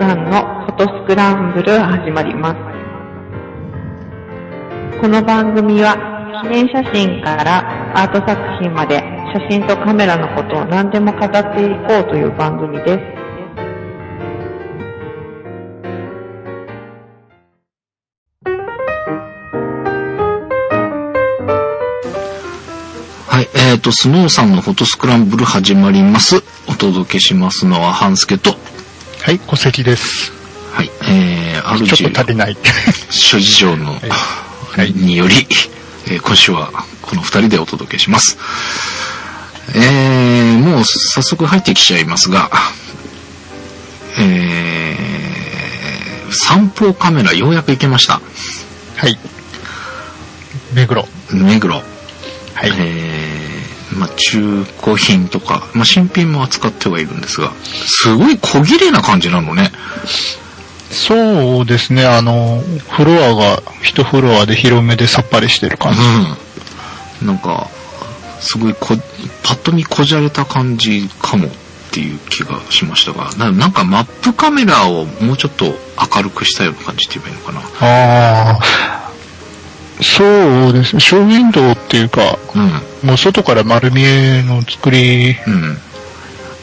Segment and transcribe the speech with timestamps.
[0.00, 2.56] さんのフォトスクランブル始まります。
[4.98, 5.94] この番組は
[6.42, 8.96] 記念写真からアート作品まで
[9.34, 13.20] 写真とカメラのことを何でも語っていこうという番組です。
[23.28, 26.42] はい、えっ、と、スノーさんのフォトスクランブル始まります。
[26.68, 28.56] お届けしますのは、半助と、
[29.22, 30.32] はい、戸籍です。
[30.72, 32.56] はい、えー、あるちょっと足りない。
[33.10, 35.46] 諸事情の、 はいにより、
[36.06, 38.38] えー今週はこの二人でお届けします。
[39.74, 42.50] えー、もう早速入ってきちゃいますが、
[44.18, 48.20] えー、散歩カメラようやく行けました。
[48.96, 49.18] はい。
[50.72, 51.06] 目黒。
[51.30, 51.74] 目黒。
[51.74, 51.84] はい。
[52.64, 53.09] えー、
[53.96, 59.70] まあ中古品とか、まあ新品も扱ってはいるんですが、すごい小綺麗な感じなのね。
[60.90, 66.00] そうですね、あの、フロアが一フロアで広めでさっぱりしてる感じ。
[67.22, 67.26] うん。
[67.28, 67.68] なんか、
[68.40, 68.96] すごいこ、
[69.44, 71.50] パッと見こじゃれた感じかもっ
[71.92, 78.99] ていう気がしましたが、ななんかマップカメラをもうちょっと明るくしたような感じって言えばいいのかああ。
[80.02, 82.82] そうですね、ショーウィンドウっていうか、な。
[83.02, 85.52] もう外から丸見えの作りうん。
[85.52, 85.78] うん。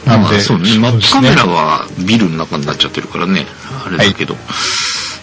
[0.06, 3.46] なんで、まあそうね、マップカメラはビルの中になっちゃってるからね、
[3.86, 4.36] あれだけど、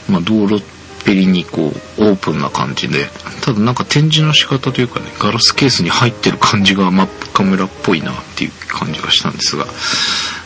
[0.10, 0.64] まあ道路っ
[1.06, 3.08] ぺりにこうオープンな感じで、
[3.42, 9.66] ただなんか展示の仕方というかね、ガラスケースに入ってる感じがマップカメラっぽいなっていう感じがしたんですが、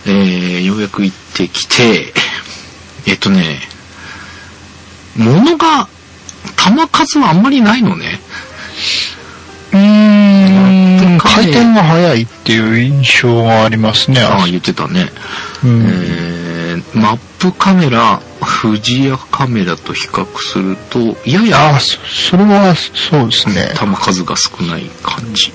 [0.06, 2.14] えー、ようやく行ってきて、
[3.08, 3.59] えっとね、
[5.16, 5.88] 物が、
[6.55, 8.19] 玉数はあんまりないのね。
[9.72, 14.22] うーん、回転が速いっていう印象がありますね。
[14.22, 15.09] ああ、言ってたね。
[15.64, 16.50] うんえー
[16.94, 18.22] マップカメラ、
[18.62, 21.97] 富士屋カメラと比較すると、やあやあ、そ
[22.31, 23.74] それはそうですね。
[23.75, 25.51] 弾数が少ない感じ。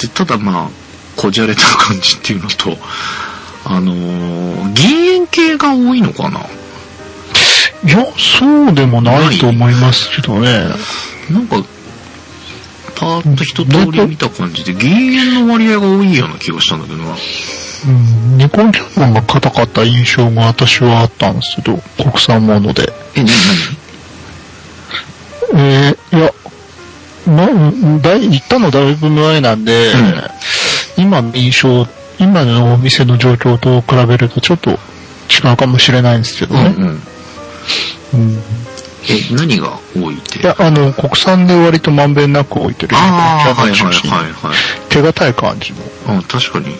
[0.00, 0.70] で、ただまあ、
[1.16, 2.76] こじゃれた感じっていうのと、
[3.64, 6.40] あのー銀塩系が多いのかな
[7.84, 10.48] いや、そうでもないと思いますけどね。
[11.30, 11.62] なんか、
[12.94, 17.14] パーッと一通り見た感じで、銀塩の割合が多いような気がしたんだけどな。
[17.86, 22.90] うん、ニコンキャノンが硬かった印象が私はあったんですけど、国産もので。
[23.14, 23.30] え、なに？
[25.56, 26.32] えー、いや、
[27.26, 27.46] な、
[28.00, 30.14] だい、行ったのだいぶ前なんで、うん
[30.96, 31.88] 今の印象、
[32.20, 36.62] 今のお店の状況と比べるとちょっと違うかもしれないんですけどね。
[36.62, 37.02] 何うんうん。
[38.14, 38.42] うん
[39.06, 40.38] え、何が多いって？
[40.38, 42.96] いや、あの、国産で割とまんべんなく置いてる。
[42.96, 43.88] ああ、はいはいは
[44.28, 44.54] いはい。
[44.88, 45.78] 手堅い感じの。
[46.18, 46.74] あ確かに。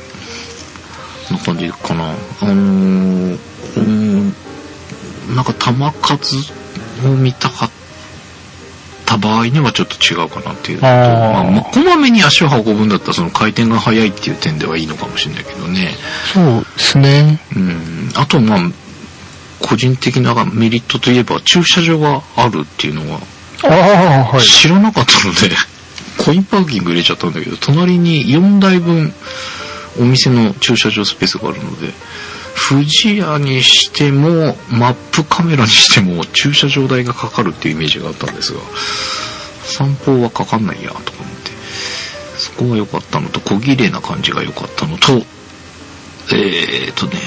[1.30, 2.12] な感じかな。
[2.12, 2.14] あ
[2.46, 4.34] のー、うーん、
[5.34, 6.36] なんか弾数
[7.06, 7.70] を見たかっ
[9.04, 15.90] た場合にはちょっと違うかなっていうのと、あまあ、こまめに足を運ぶんだったらその回転が速いっていう点ではいいのかもしれないけどね。
[16.32, 17.40] そうですね。
[17.54, 18.10] うん。
[18.14, 18.60] あとまあ、
[19.60, 23.20] 個人的なメリットといえば駐車場があるっていうのは
[23.62, 24.42] ああ、はい。
[24.42, 25.56] 知らなかったので、
[26.18, 29.12] コインパーキング入れちゃったんだけど、隣に4台分
[29.98, 31.92] お店の駐車場スペースがあるので、
[32.68, 38.60] 富士屋にしても、マップカメラにしても駐車場代がかかるっていうイメージがあったんですが、
[39.64, 41.50] 散歩はかかんないや、とか思って。
[42.36, 45.24] そこが良かったのと、小綺麗な感じが良かったのと、
[46.32, 47.18] えーとね、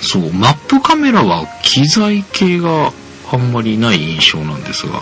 [0.00, 2.92] そう、マップカメラは機材系が
[3.32, 5.00] あんまりない印象なんですが、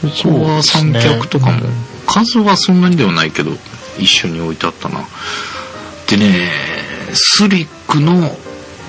[0.00, 1.60] ここは三脚とかも、
[2.06, 3.52] 数はそんなにではないけど、
[3.98, 5.04] 一緒に置いてあったな。
[6.06, 6.50] でね、
[7.12, 8.36] スリックの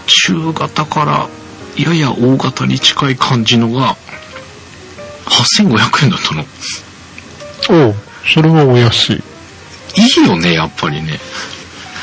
[0.05, 1.29] 中型から
[1.77, 3.97] やや大型に近い感じのが、
[5.25, 6.45] 8500円だったの。
[7.69, 7.95] おう
[8.33, 9.23] それはお安い。
[9.95, 11.19] いいよね、やっぱりね。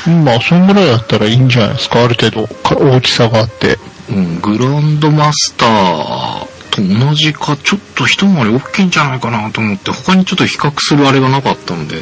[0.09, 2.03] まあ、そんぐらいだったらいいんじゃないですか？
[2.03, 3.77] ある程度大きさがあって。
[4.09, 12.01] うん、グランドマスターと同じか、ちょっと一回り大きいんじゃないかなと思って、他にちょっと比較するあれがなかったので、う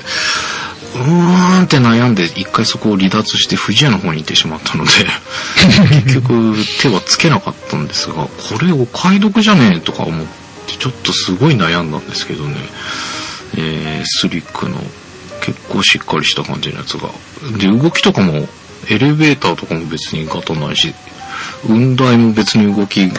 [0.98, 4.92] ーんって悩んで、一回そこを離脱して富士屋の方に行ってしまったので、
[6.06, 8.30] 結局手はつけなかったんですが、こ
[8.62, 10.26] れお買い得じゃねえとか思っ
[10.68, 12.56] て、ちょっとすごい悩んだんですけどね、
[13.58, 14.78] えー、スリックの
[15.46, 17.10] 結構しっかりした感じのやつが。
[17.58, 18.48] で、動きとかも、
[18.90, 20.94] エレベーターとかも別にガタないし、
[21.68, 23.12] 雲台も別に動き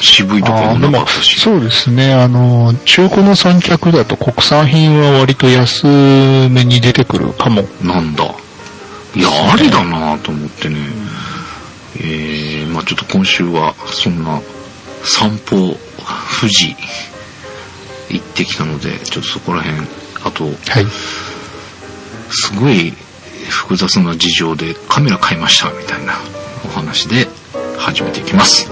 [0.00, 1.40] 渋いとかもなかった、し。
[1.40, 2.12] そうですね。
[2.12, 7.66] あの、中古の三脚だと国産品は割と安めに出てくるかも。
[7.82, 8.24] なんだ。
[9.14, 10.76] いや、ありだなと思ってね。
[11.98, 14.40] えー、まあちょっと今週はそんな
[15.02, 15.76] 散歩
[16.40, 16.76] 富士
[18.10, 19.78] 行ってきたのでちょっとそこら辺
[20.24, 20.50] あとは
[20.80, 20.86] い。
[22.30, 22.92] すごい
[23.48, 26.14] 複雑な事情でカメラ買いましたみたいな
[26.64, 27.28] お話で
[27.78, 28.68] 始めていきます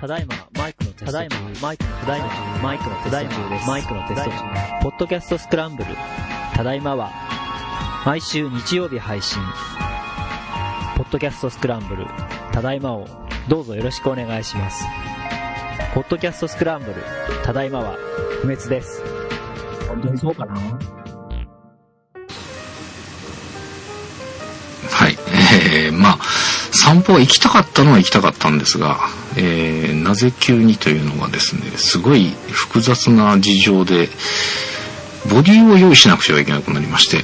[0.00, 1.12] ただいま、マイクのテスト中。
[1.12, 2.26] ただいま、マイクの、ただいま、
[2.62, 3.68] マイクのテスト中です。
[3.68, 4.40] マイクのテスト中。
[4.80, 5.90] ポッドキャストスクランブル。
[6.54, 7.10] ただいまは、
[8.08, 9.38] 毎週日曜日配信。
[10.96, 12.06] ポッドキャストスクランブル。
[12.52, 13.06] ただいまを、
[13.50, 14.82] どうぞよろしくお願いします。
[15.92, 17.04] ポッドキャストスクランブル。
[17.44, 17.98] ただいまは、
[18.40, 19.02] 不滅です。
[19.88, 20.54] 本当にそうかな？
[20.54, 20.58] は
[25.10, 25.18] い。
[25.74, 26.18] えー、まあ、
[26.72, 29.00] 散歩は行きたかったのは行きたかったんですが、
[29.36, 34.08] えー、なぜ急にというのがですね、すごい複雑な事情で、
[35.30, 37.22] ボディを用意しなくてはいけなくなりまして、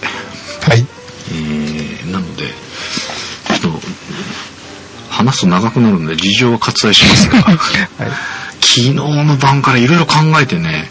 [0.69, 0.87] はい。
[1.31, 3.81] えー、なので、ちょっと、
[5.11, 7.59] 話すと長くなるので事情は割愛しますが、 はい。
[8.61, 10.91] 昨日の晩からいろいろ考えてね、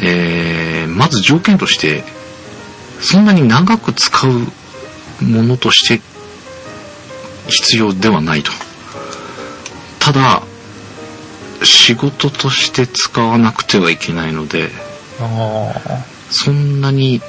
[0.00, 2.04] えー、まず条件として、
[3.00, 4.30] そんなに長く使う
[5.24, 6.00] ものとして
[7.48, 8.52] 必要ではないと。
[10.00, 10.42] ただ、
[11.62, 14.70] 仕事として使わなくてはいけないので、
[15.20, 15.72] あ
[16.30, 17.22] そんなに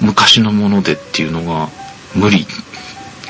[0.00, 1.68] 昔のものでっていうのが
[2.14, 2.46] 無理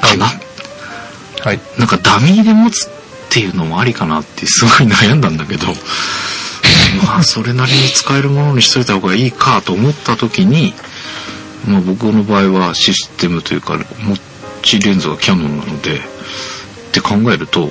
[0.00, 0.26] かな。
[0.26, 1.46] あ。
[1.48, 1.60] はい。
[1.78, 2.90] なんかダミーで持つっ
[3.30, 5.66] ていうのもありかなってすごい悩んだんだけど、
[7.04, 10.74] まあそれなりに使えるものにしといた方がいいかと思った時に、
[11.66, 14.16] まあ僕の場合はシステムというか、持
[14.62, 16.00] ちレンズがキャノンなので、っ
[16.92, 17.70] て考えると、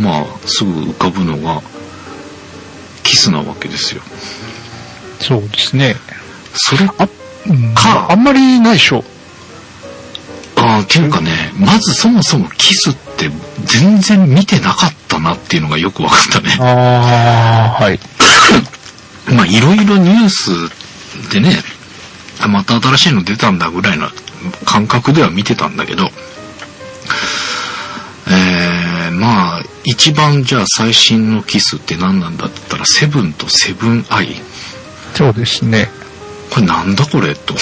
[0.00, 1.62] まあすぐ浮かぶのが、
[3.02, 4.02] キスなわけですよ。
[5.20, 5.96] そうですね。
[6.54, 7.08] それあ、うん、
[7.74, 9.04] かあんまりないでしょ。
[10.56, 13.30] ああ、っていうかね、まずそもそもキスって
[13.64, 16.56] 全然見てなかったなっていうのがよく分かったね。
[16.60, 18.00] ああ、はい。
[19.32, 21.62] まあいろいろニュースでね、
[22.40, 24.12] あまた新しいの出たんだぐらいな
[24.64, 26.10] 感覚では見てたんだけど、
[28.30, 34.40] えー、まあ一番じゃあ最新のキスって何なんだったらセブンとセブンアイ。
[35.14, 35.90] そうですね。
[36.50, 37.54] これなんだこれと。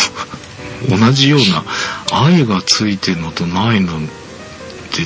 [0.89, 1.65] 同じような
[2.13, 4.07] 愛がついてるのとないのって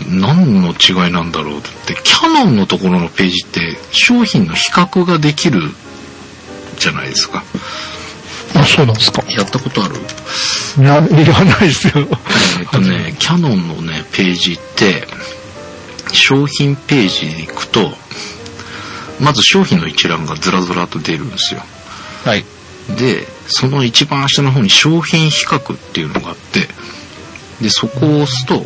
[0.09, 5.61] 何の違いなんだろうってキャノンのところのページって商品の比較ができる
[6.79, 7.45] じゃないですか
[8.55, 9.23] あ、そうなんですか。
[9.29, 9.95] やったことある？
[9.97, 11.93] いや、いらないですよ。
[12.59, 15.07] えっとねキャノンのねページって
[16.13, 17.93] 商品ページに行くと
[19.21, 21.63] まず商品の一覧がずらずらと出るんですよ
[22.25, 22.45] はい。
[22.99, 26.69] で、その一番下の方に商品比較っていうのがあって、
[27.63, 28.65] で、そこを押すと、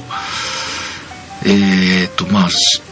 [1.46, 2.82] えー、っと、まあ、し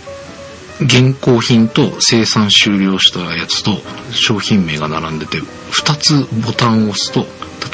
[0.81, 3.71] 現行品と生産終了したやつと
[4.11, 7.27] 商品名が並んでて、2つボタンを押すと、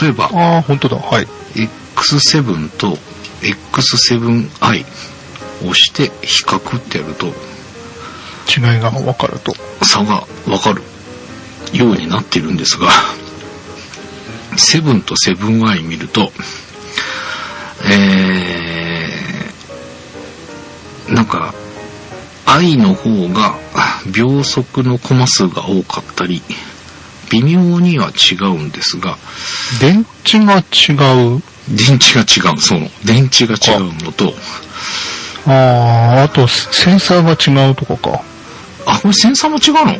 [0.02, 0.96] 例えば、ああ、本当だ。
[0.96, 1.26] はい。
[1.54, 2.98] X7 と
[3.40, 4.84] X7i
[5.64, 7.26] を押して比較ってやると、
[8.48, 9.52] 違いがわかると。
[9.82, 10.82] 差がわかる
[11.72, 12.88] ようになっているんですが、
[14.58, 16.32] セブンとセブンアイ見ると、
[17.84, 21.54] えー、なんか、
[22.44, 23.54] 愛の方が
[24.12, 26.42] 秒速のコマ数が多かったり、
[27.30, 29.16] 微妙には違うんですが、
[29.80, 30.94] 電池が違
[31.36, 31.42] う？
[31.68, 34.32] 電池が違う、その、電池が違うのと、
[35.46, 35.52] あ
[36.20, 38.22] あ、あと、センサーが違うとかか。
[38.86, 39.94] あ、これセンサーも違うの？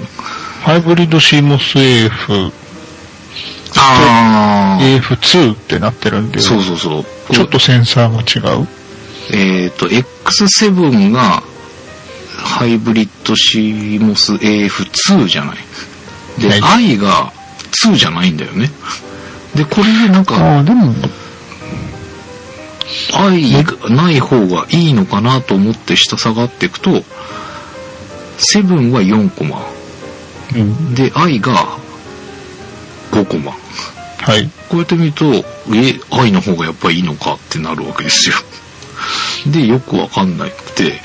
[0.63, 2.53] ハイブリッド CMOS AF、
[3.77, 7.35] あー、AF2 ってなってるんで、そうそうそう。
[7.35, 8.67] ちょっとセンサーが違う。
[9.33, 11.43] えっ、と、X7 が
[12.39, 15.59] ハイブリッド CMOS AF2 じゃない。
[16.39, 17.33] で、は i が
[17.73, 18.71] 2じゃないんだよね。
[19.55, 20.95] で、これでなんか、ああ、でも、
[23.13, 27.03] i がない方がいいのかなと思って下下がっていくと、
[28.39, 29.67] 7は4コマ。
[30.55, 30.95] うん。
[30.95, 31.79] で、i が
[33.11, 33.53] 5コマ。
[33.53, 34.51] はい。
[34.69, 35.45] こうやって見ると、え、
[36.11, 38.37] 愛の方がやっぱりいいのかってなるわけですよ。
[39.47, 41.01] で、よくわかんなくて、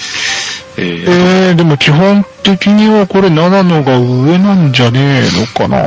[0.75, 5.77] えーえー、でも基本的にはこれ7のが上なんじゃねえのかな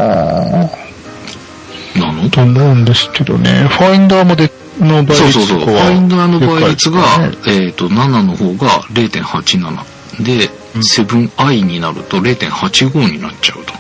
[1.97, 2.31] なの？
[2.31, 3.67] と思うんですけどね。
[3.69, 5.59] ファインダーまでの倍率そうそうそう。
[5.61, 7.03] ファインダーの倍率が、
[7.49, 10.23] えっ、と、7の方が0.87。
[10.23, 13.73] で、うん 7i になると0.85になっちゃうと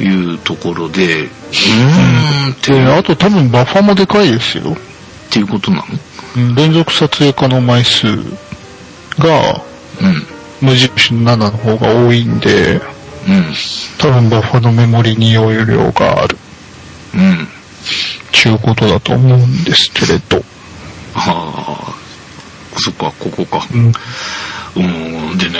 [0.00, 4.72] いうところで、うーんってで、あと多分バッファもでかいですよ。
[4.72, 4.76] っ
[5.30, 5.84] ていうことなの？
[6.36, 8.06] うん連続撮影可能枚数
[9.18, 9.62] が
[10.00, 10.26] うん。
[10.60, 12.80] 無印の7の方が多いんで、うん。
[13.98, 16.38] 多分バッファのメモリに容量がある。
[17.14, 17.48] うん。
[18.32, 20.42] ちゅうことだと思うんですけれど。
[21.14, 21.94] ああ、
[22.78, 23.66] そっか、ここか。
[23.74, 23.92] うん。
[24.76, 24.80] う
[25.34, 25.58] ん、でね、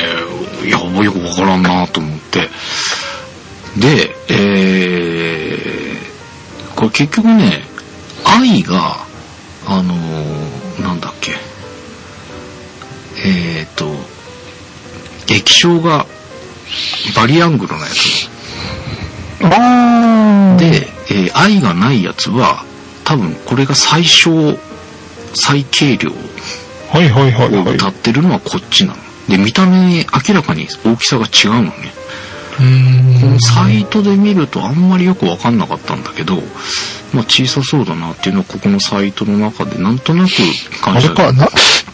[0.64, 2.49] いや、よくわからんなと思って。
[3.76, 7.64] で、えー、これ結局ね、
[8.25, 8.97] 愛が、
[9.66, 11.33] あのーなんだっけ、
[13.26, 13.87] えーと、
[15.33, 16.07] 液晶が
[17.16, 18.28] バリアングルのやつ。
[20.59, 22.64] で、えー愛がないやつは、
[23.04, 24.57] 多分これが最小、
[25.35, 26.11] 最軽量
[26.90, 27.75] はいはいはいをはい。
[27.75, 28.99] 歌ってるのはこっちなの。
[29.28, 31.93] で、見た目明らかに大きさが違うのね。
[32.56, 36.37] このサイトで見るとあんまりよくわかんなかったんだけど、
[37.12, 40.30] まあ小さそうだなっていうのはここのサイトの中でなんとなく
[40.82, 41.49] 感じあれか、な、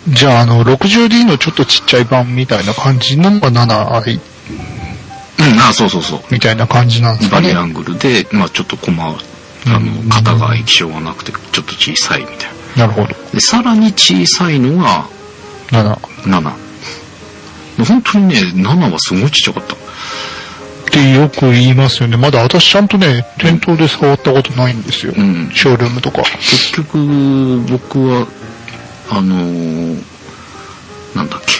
[0.09, 4.21] じゃああの、60D のちょっとちっちゃい版みたいな感じのが 7i
[5.41, 6.21] うん、あ、そうそうそう。
[6.31, 7.49] みたいな感じなんですかね。
[7.49, 9.17] バリアングルで、まあちょっとコマ、あ
[9.67, 12.37] うんの、型が液晶がなくてちょっと小さいみたい
[12.77, 12.87] な。
[12.87, 13.15] なるほど。
[13.33, 15.07] で、さらに小さいのが
[15.71, 15.97] 7。
[16.25, 16.53] 7。
[17.85, 19.77] 本当にね、7はすごいちっちゃかった。
[20.91, 22.17] ってよく言いますよね。
[22.17, 25.15] まだ私ちゃんとね、店頭で触ったことないんですよ。
[25.17, 26.23] うんショールームとか。
[26.41, 28.27] 結局、僕は、
[29.11, 30.03] あのー
[31.15, 31.53] なんだっけ、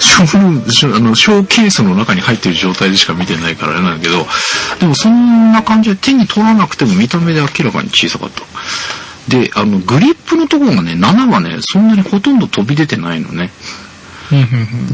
[0.00, 4.26] ショールーム、ショあの、ショーケースの中に入ってる状態でしか見てないからあれなんだけど、
[4.80, 8.42] でもそんな感じで手に取らなくても見た目で明らかに小さかった。
[9.28, 13.50] で、あの、グリップのところがね、7はね、そんなにほとんど飛び出てないのね。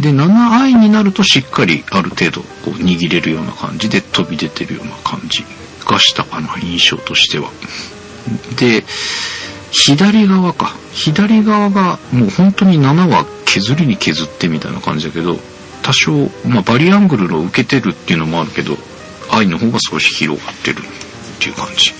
[0.00, 5.45] で、7i になるとしっかりある程度こう握れるような感じで飛び出てるような感じ
[5.87, 7.50] がしたかな、印象としては。
[8.57, 8.85] で、
[9.71, 10.76] 左側か。
[10.92, 15.38] 左側がもう本当に7は削りに削ってみたいな感じだけど、
[15.83, 18.76] 多少、まあバリアングルを受けてるっていうのもあるけど、
[19.30, 20.83] i の方が少し広がってるっ
[21.38, 21.92] ていう感じ。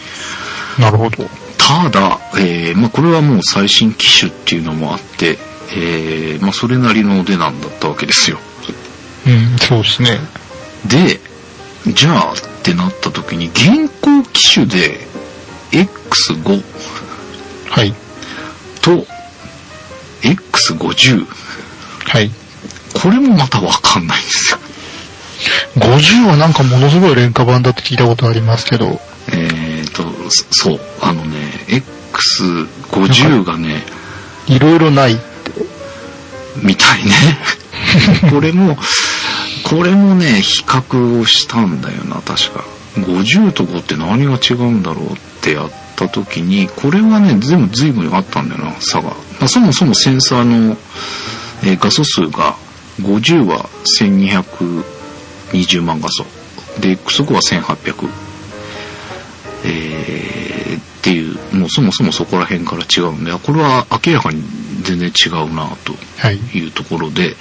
[0.79, 0.85] うん。
[0.85, 1.29] なるほど。
[1.57, 5.39] ただ、えーまあ、これはもう最新機種っていうのもあって、
[5.71, 8.39] えーまあ、それなりのお値段だったわけですよ。
[9.27, 10.19] うん、そうですね。
[10.87, 11.21] で、
[11.93, 15.07] じゃあってなった時に、現行機種で
[15.73, 16.63] X5
[17.71, 17.95] はい。
[18.81, 19.07] と
[20.23, 21.27] X50、
[22.07, 22.31] はい。
[22.95, 24.59] これもまたわかんないんですよ。
[25.77, 29.01] 50はなんかものすごい廉価版だって聞いたことありますけど。
[29.31, 33.85] えーと、そそう、あのね、X50 がね、
[34.47, 35.19] いろいろない。
[36.63, 37.13] みたいね。
[38.31, 38.77] これも、
[39.65, 42.65] これもね、比較をしたんだよな、確か。
[42.97, 49.11] 50と5って何が違うんだろうってやった時に、これはね、全部随分あったんだよな、差が。
[49.39, 50.77] まあそもそもセンサーの、
[51.63, 52.57] えー画素数が、
[53.01, 53.69] 50は
[54.01, 56.25] 1220万画素。
[56.81, 58.09] で、X5 は1800。
[59.65, 64.43] えーっていう、もうそもそもそこら辺から違うんで、あこれは明らかに
[64.83, 66.37] 全然違うなとはい。
[66.55, 67.37] いうところで、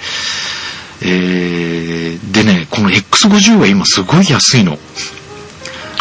[1.02, 4.78] えー、でね、この X50 は今すごい安いの。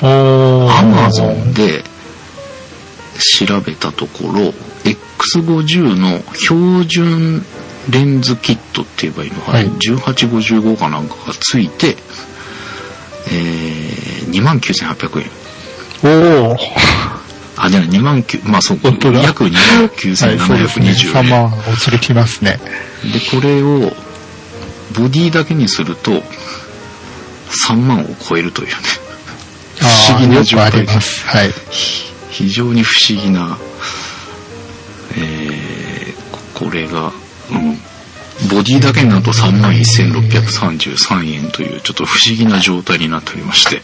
[0.02, 1.84] アマゾンで
[3.20, 4.54] 調べたところ、
[4.84, 7.46] X50 の標準
[7.90, 11.98] レンズキットって言えばいいのかな、はい1855かなんかがついて、
[13.32, 15.30] えー、29,800円。
[16.04, 16.87] おー。
[17.68, 20.92] あ、じゃあ2万9、まあそう、本当だ約2万はい、そうですね。
[20.92, 21.30] 9,720 3円。
[21.30, 22.60] 万お釣りきますね。
[23.04, 23.96] で、これを、
[24.94, 26.24] ボディだけにすると、
[27.68, 28.74] 3万を超えるというね。
[29.78, 31.26] 不思議な状態ります。
[31.26, 31.54] はい。
[32.30, 33.58] 非常に不思議な、
[35.16, 37.12] えー、ここれが、
[37.52, 37.78] うん、
[38.50, 43.82] ボディだけになると3万1633円というちょっと不思議な状態になっておりまして、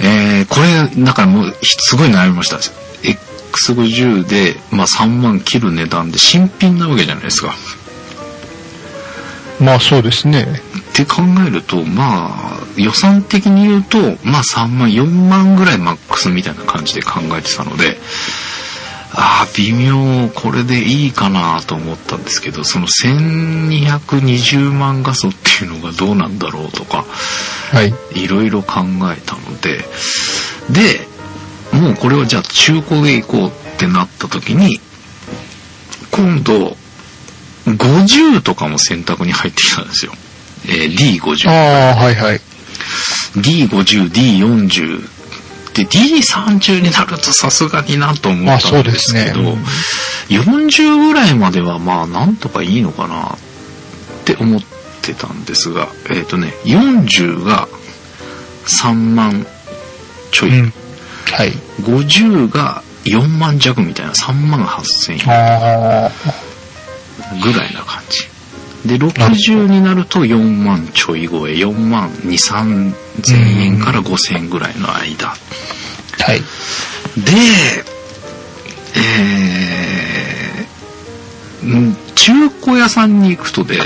[0.00, 2.56] えー、これ、だからもう、すごい悩みました。
[2.56, 7.54] X50 で、まあ3万切る値段で新品なわけじゃないですか。
[9.60, 10.46] まあそうですね。
[10.90, 17.98] って考えると、まあ、予算的に言うと、まあ3万、4万ぐらいマックスみたいな感じで考えてたので、
[19.18, 27.06] ああ、微妙、これでいいかなと思ったんですけど、その1220万画素っていうのがどうなんだろうとか、
[27.72, 27.94] はい。
[28.14, 29.84] いろいろ考えたので、
[30.70, 31.06] で、
[31.72, 34.80] もうこれはじゃあ中古で行こうってなった時に、
[36.10, 36.76] 今度、
[37.66, 40.12] 50とかも選択に入ってきたんですよ。
[40.68, 41.48] えー D50。
[41.48, 42.40] ああ、はいはい。
[43.36, 45.15] D50、D40。
[45.76, 49.58] で、D30 になるとさすがになと思まあったんですけど、ね。
[50.30, 53.38] 40ぐらいまではまあなんとかいいのかなっ
[54.24, 54.60] て思っ
[55.02, 57.68] てたんですが、えっ、とね、40が
[58.66, 59.46] 3万
[60.32, 60.72] ちょい、うん。
[61.26, 61.52] はい。
[61.82, 65.18] 50が4万弱みたいな3万8000円
[67.42, 68.35] ぐらいな感じ。
[68.86, 75.28] で、60になると4万ちょい超え、4万2、3千円から5千円ぐらいの間。
[75.28, 75.36] は
[76.34, 76.40] い。
[77.20, 77.32] で、
[78.94, 83.78] えーうん中古屋さんに行くとで、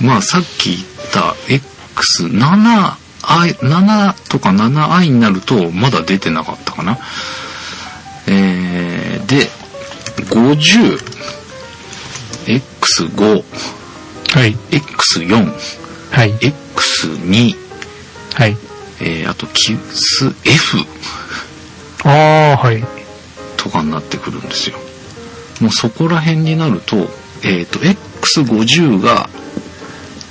[0.00, 6.98] まあさっき言った X7、I 7とか 7i になるとまだ出てなかったかな。
[8.26, 9.48] えーで、
[10.30, 10.98] 50、
[12.46, 13.44] X5、
[14.38, 14.54] はい。
[14.70, 15.52] X4、
[16.12, 16.32] はい。
[16.34, 17.56] X2、
[18.34, 18.56] はい。
[19.00, 20.78] えーあと、キス F
[22.04, 22.84] ああ、はい。
[23.56, 24.78] とかになってくるんですよ。
[25.60, 27.08] もうそこら辺になると、
[27.42, 29.28] えっ、と、X50 が、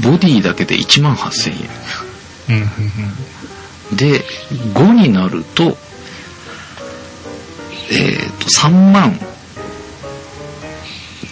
[0.02, 1.70] ボディだけで1万8000
[2.50, 2.70] うん、うん、円。
[3.98, 4.24] で、
[4.74, 5.70] 5になると、えっ、
[8.40, 9.20] と、3万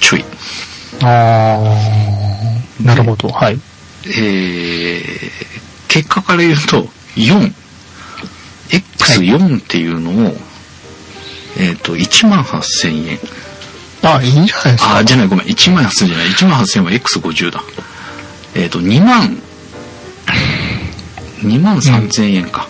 [0.02, 0.22] ちょい。
[0.22, 0.26] う
[1.04, 1.08] ん。
[1.08, 2.15] ああ、
[2.82, 3.30] なるほど。
[3.30, 3.60] はい。
[4.06, 5.04] えー、
[5.88, 7.54] 結果から言うと、4。
[8.70, 10.36] X4 っていうのを、
[11.58, 13.20] えっ、と、1万8000円。
[14.04, 14.98] あいいんじゃないですか。
[14.98, 15.46] あ、じゃない、ごめん。
[15.48, 16.28] 1万8000じゃない。
[16.28, 17.64] 1万8000は X50 だ。
[18.56, 19.38] えっ、と、2万、
[21.42, 22.68] 2万3000円か。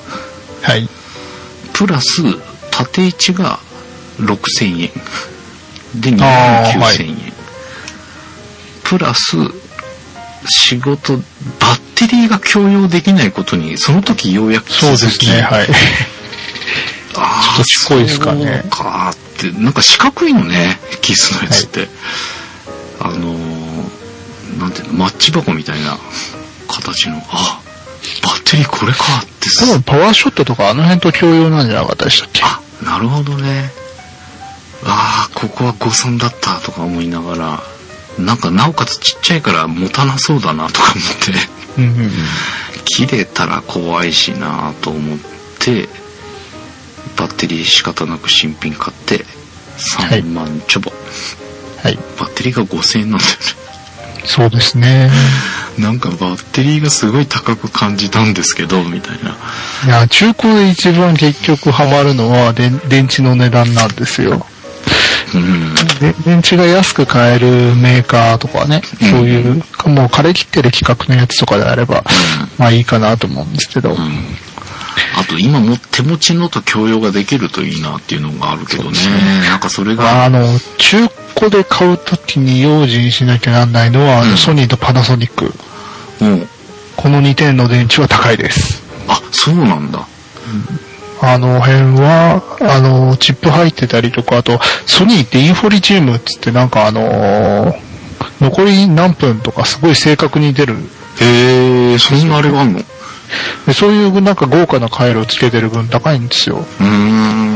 [0.62, 0.88] はい。
[1.74, 2.21] プラス、
[2.71, 3.59] 縦位置が
[4.19, 4.91] 6000円。
[6.01, 7.33] で、2万あーはい9000円。
[8.83, 9.37] プラス、
[10.48, 15.42] 仕事、バッテリーが共用できないことに、その時ようやく気そうですね。
[15.42, 15.68] はい。
[17.18, 21.88] あちょっとちっこいですかねそうかって、なんか四角いのね、キスのやつって。
[23.00, 25.98] あのー、なんていうの、マッチ箱みたいな
[26.68, 27.60] 形の、あ、
[28.22, 32.42] バッテリーこれかって多分パワーショットとかあの辺と共用なんじゃなかったでしたっけ？
[32.44, 33.72] あ、なるほどね。
[34.86, 37.64] ああ、ここは誤算だったとか思いながら、
[38.19, 41.05] なんかなおかつちっちゃいから持たなそうだなとか思っ
[41.75, 42.11] て、うんうんうん。
[42.85, 45.17] 切れたら怖いしなと思っ
[45.59, 45.89] て、
[47.17, 49.25] バッテリー仕方なく新品買って、はい
[49.75, 50.91] 3万ちょぼ。
[51.81, 51.95] はい。
[52.17, 53.37] バッテリーが5000円なんだよね。
[54.25, 55.11] そうですね。
[55.77, 59.35] なんかバッテリーがすごい高く感じたんですけど、みたいな。
[59.85, 64.45] いや、中古で一番結局ハマるのは電電池の値段なんですよ。
[65.33, 65.75] うん。
[66.00, 69.53] で電池が安く買えるメーカーとかね、うんそういう、
[69.90, 72.03] もう枯れ切ってる規格のやつとかであれば、
[72.57, 73.92] まあいいかなと思うんですけど。
[73.92, 73.98] うん。
[75.18, 78.98] あと今も手持ちのと共用ができるといいなっていうのがあるけどね。
[79.50, 81.07] なんかそれが、あの、中
[81.38, 85.53] 古で買うときに用心しなきゃなんないのは、あうんのソニーとパナソニック。
[86.24, 86.48] もう、
[86.96, 88.83] この2点の電池は高いです。
[89.07, 90.05] あ、そうなんだ。
[91.21, 97.85] あの辺は、あの、チップ入ってたりとか、あと、ソニーってインフォリチウムっつってなんかあのー
[98.41, 100.75] 残り何分とかすごい正確に出る。
[101.21, 102.79] へえ、そんなあれがあんの？
[102.79, 102.83] う
[103.65, 106.65] でそういうなんか豪華な回路をつけてる分高いんですよ。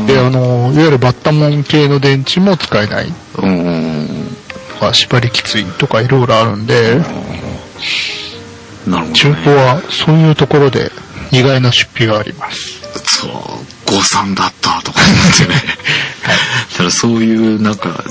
[0.06, 3.06] で、あの、いわゆるバッタモン系の電池も使えない
[3.38, 4.08] うん。
[4.72, 7.10] とか、縛りきついとかいろいろあるんで、なるほ
[8.90, 9.12] ど、ね。
[9.12, 10.90] 中古はそういうところで
[11.30, 12.79] 意外な出費があります。
[13.04, 13.30] そう、
[13.86, 15.54] 誤算だったとか思ってね。
[16.72, 18.04] だからそういうなんか、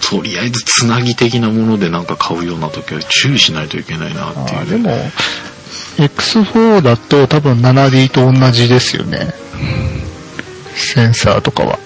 [0.00, 4.60] とりあえずつなぎ的なものでなんか買うような時は注意しないといけないなっていう。
[4.60, 5.10] あでも、
[5.98, 9.32] X4 だと多分 7D と同じですよね。
[10.74, 11.78] センサーとかは。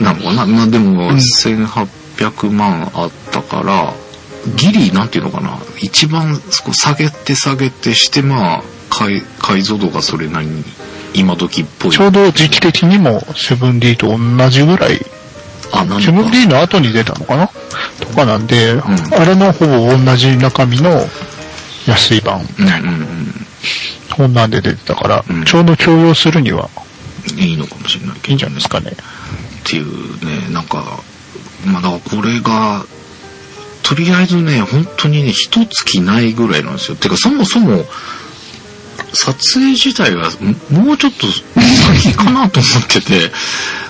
[0.00, 3.94] なのかなまあでも、うん1800万あったから、
[4.56, 10.64] ギリ、なんていうのかな一番そこ下げて下げてして、まあ、解解像度がそれなりに
[11.14, 11.90] 今時っぽい。
[11.92, 15.00] ちょうど時期的にも 7D と同じぐらい、
[15.72, 17.50] あ、なんだ 7D の後に出たのかな？
[18.00, 20.90] とかなんで、んあれのほぼ同じ中身の
[21.86, 23.46] 安い版、うんうんうん。
[24.16, 26.68] こんなんで出てたから、うんちょうど共用するには
[27.36, 28.28] いいのかもしれないけど。
[28.28, 28.90] いいんじゃないですかね。
[28.90, 31.02] っていうね、なんか、
[31.66, 32.84] まあだからこれが、
[33.82, 36.96] とりあえずね、本当にね、一月ないぐらいなんですよ。
[36.96, 37.84] てかそもそも、
[39.12, 41.26] 撮影自体がんもうちょっと
[42.06, 43.30] りかなと思ってて、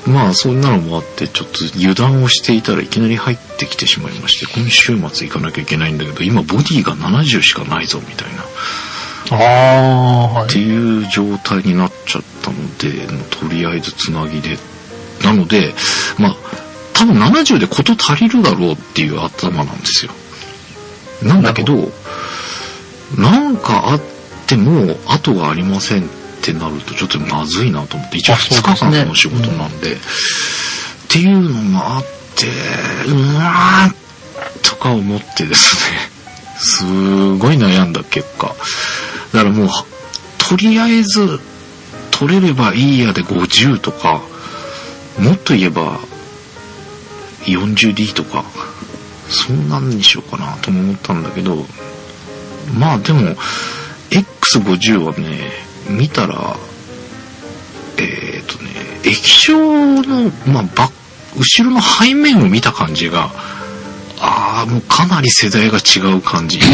[0.06, 8.44] まあそんなのもあって、ちょっと油断をしていたらいきなり入ってきてしまいまして、今週末行かなきゃいけないんだけど、今ボディが70しかないぞみたいな。
[9.32, 10.62] ああ、はってい。
[10.62, 14.58] いう状態になっちゃったので、とりあえずつなぎで。
[15.22, 15.74] なので、
[16.18, 16.36] まあ、
[16.94, 20.12] 多分70で事足りるだろうっていう頭なんですよ。
[21.22, 21.92] なんだけど、
[23.18, 24.19] なんかあって
[24.56, 26.06] も後がありませんっ
[26.42, 28.90] てなるとちょっとまずいなと思って、一応あそう2ですね。
[28.90, 29.96] 日間の仕事なんで、っ
[31.08, 32.04] ていうのもあっ
[32.36, 32.46] て、
[33.10, 36.10] うわーとか思ってですね、
[36.58, 38.54] すごい悩んだ結果。
[39.32, 39.68] だからもう、
[40.38, 41.40] とりあえず、
[42.10, 44.20] 取れればいいやで50とか、
[45.18, 45.98] もっと言えば、
[47.44, 48.44] 40D とか、
[49.28, 51.66] そんなんにしようかなとも思ったんだけど、
[52.78, 53.36] まあでも、
[54.10, 55.52] X50 はね、
[55.88, 56.56] 見たら、
[57.96, 58.70] えっ、とね、
[59.04, 60.90] 液晶の、まあ、バ
[61.36, 63.30] 後ろの背面を見た感じが、
[64.18, 66.58] ああ、もうかなり世代が違う感じ。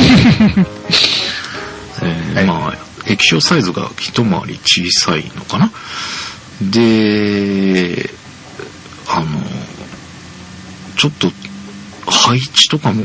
[2.02, 5.70] えーはいまあ、液晶サイズが一回り小さいのかな。
[6.60, 8.10] で、
[9.08, 9.26] あの、
[10.96, 11.30] ちょっと
[12.10, 13.04] 配置とかも、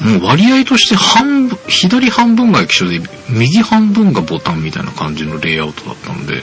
[0.00, 6.42] もう割合として半分、左半分が液晶で、右半分がボタンみたいな感じのレイアウトだったので、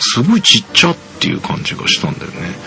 [0.00, 2.58] すごいちっちゃっていう感じがしたんだよね。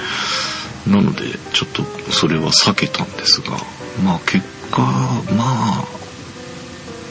[0.87, 3.57] なので、ちょっとそれは避けたんですが、
[4.03, 5.85] まあ結果、まあ、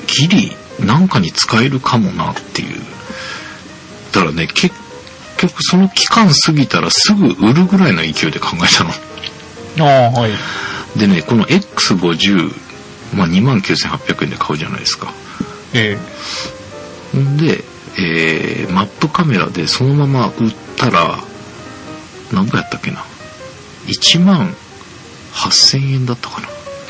[0.07, 2.81] ギリなんかに使えるかもなっていう。
[4.13, 4.75] だからね、結
[5.37, 8.91] 局その期間過ぎたらすぐ売るぐらいの勢いで考えたの。
[9.87, 10.33] ああ、はい。
[10.99, 12.70] でね、この X50、
[13.15, 15.13] まあ29,800円で買うじゃないですか。
[15.75, 15.99] え
[17.17, 17.65] んで、
[17.99, 21.19] えー、マップカメラでそのまま売ったら、
[22.33, 23.05] 何ぼやったっけな。
[23.87, 24.55] 1万
[25.33, 26.49] 8000円だったかな。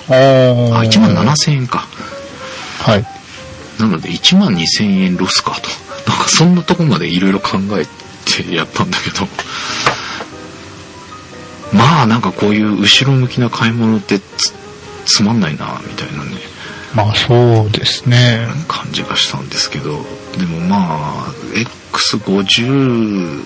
[0.08, 0.80] あ。
[0.80, 1.86] あ、1万7000円か。
[2.80, 3.04] はい。
[3.78, 5.68] なので1万2000円ロスかと。
[6.10, 7.86] なんかそんなとこまでいろいろ考え
[8.44, 9.26] てやったんだけど。
[11.72, 14.20] まあなんかこういう後ろ向きな買い物って
[15.10, 16.38] つつまんないな、みたいなね。
[16.94, 18.46] まあそうですね。
[18.66, 20.04] 感じがしたんですけど
[20.38, 21.32] でもまあ
[21.92, 23.44] X50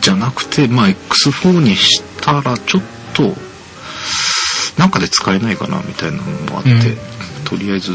[0.00, 2.82] じゃなくてまあ X4 にしたらちょっ
[3.14, 3.34] と
[4.78, 6.80] なんかで使えないかなみたいなのもあって、うん
[7.42, 7.90] とりあえず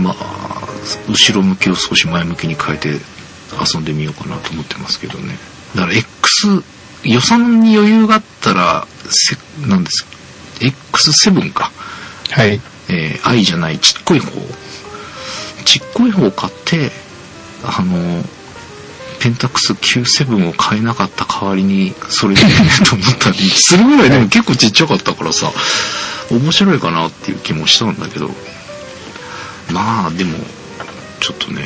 [0.00, 0.68] まあ
[1.06, 2.88] 後ろ向きを少し前向きに変えて
[3.74, 5.34] 遊んでみようかなと思ってますけどね
[5.74, 6.62] だから X
[7.04, 9.36] 予算に余裕があったらせ
[9.68, 10.06] なんです
[10.60, 11.70] X7 か。
[12.30, 12.60] はい。
[12.88, 14.30] えー愛じゃないちっこい方。
[15.64, 16.92] ちっこい方を買って
[17.64, 18.22] あの
[19.18, 22.54] ペンタックス97を買えなかった代わりにそれでいいね
[22.88, 25.50] と思ったり するぐらいでも結構ちっちゃかったからさ
[26.30, 28.30] 面白いかなっていう気もしたんだけど。
[29.72, 30.38] まあでも
[31.18, 31.62] ちょっとね、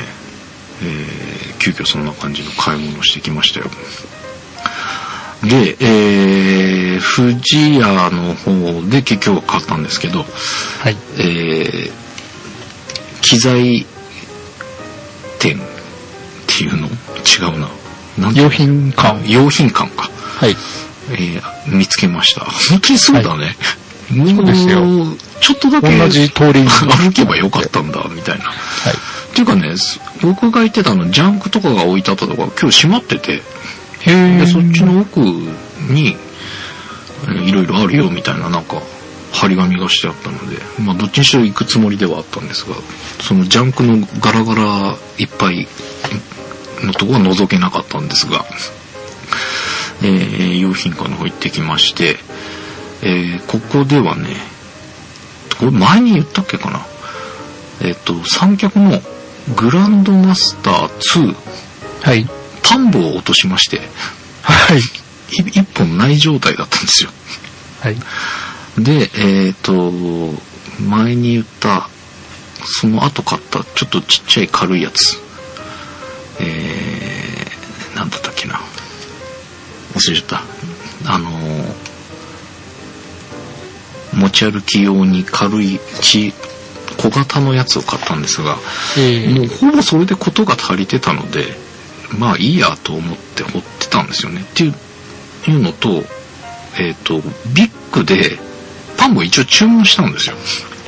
[0.81, 3.69] えー急遽そんな感じの買い物をしてきましたよ
[5.43, 10.95] で、えー、富士屋の方で結局は買ったんですけど、はい。
[11.17, 12.01] えー
[13.21, 13.85] 機材
[15.39, 15.59] 店っ
[16.47, 16.87] ていうの？
[16.87, 17.69] 違うな。
[18.17, 19.31] なんて用品館。
[19.31, 20.09] 用品館か。
[20.11, 20.55] はい。
[21.11, 22.41] えー見つけました。
[22.41, 23.55] 本当にそうだね。
[24.09, 24.81] もそうですよ
[25.39, 26.67] ちょっとだけ同じ通りに。
[26.67, 28.45] 歩けばよかったんだ、みたいな。
[28.45, 28.51] は
[28.89, 28.93] い。
[28.93, 33.41] っていうかね、す僕が言ってたの、ジャンクとかが置いてあったとか、今日閉まってて。
[34.05, 36.15] で、そっちの奥に、
[37.25, 38.81] えーいろいろあるよ、みたいな、なんか、
[39.31, 42.75] 張り紙がしてあったので、まあ、どっちにしろ行くつもりではあったんですが、
[43.21, 45.67] そのジャンクのガラガラいっぱい
[46.83, 48.43] のとこは覗けなかったんですが、
[50.03, 52.17] えー用品館の方行ってきまして、
[53.03, 54.35] えーここではね、
[55.59, 56.85] これ前に言ったっけかな？
[57.81, 58.99] えっ、と、三脚の
[59.55, 61.35] グランドマスター2、
[62.01, 62.27] はい。
[62.71, 63.81] タンボを落としまして、
[64.43, 64.79] はい。
[64.79, 64.81] い
[65.59, 67.09] 一本ない状態だったんですよ。
[67.81, 67.95] はい。
[68.81, 69.91] で、えっ、と、
[70.79, 71.89] 前に言った、
[72.63, 75.17] その後買ったちょっとちっちゃい軽いやつ。
[76.39, 78.61] えー、なんだったっけな。
[79.93, 80.43] 忘れちゃった。
[81.13, 81.91] あのー
[84.13, 86.33] 持ち歩き用に軽いち
[86.97, 88.57] 小型のやつを買ったんですが、
[88.97, 91.55] えもうほぼそれでことが足りてたので、
[92.17, 94.41] まあいいやと思って掘ってたんですよね。
[94.41, 94.73] っていう
[95.49, 96.03] いうのと、
[96.79, 97.21] えっ、と、
[97.53, 98.37] ビッグで
[98.97, 100.35] パンも一応注文したんですよ。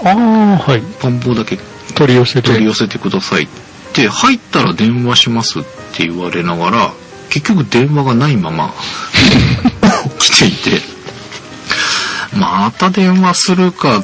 [0.03, 0.81] ああ、はい。
[0.99, 1.57] パン棒だけ
[1.95, 2.49] 取り寄せて。
[2.49, 3.47] 取り寄せてくださいっ
[3.93, 6.93] て、入ったら電話しますって言われながら、
[7.29, 8.73] 結局電話がないまま
[10.19, 10.81] 来ていて、
[12.37, 14.03] また電話するか、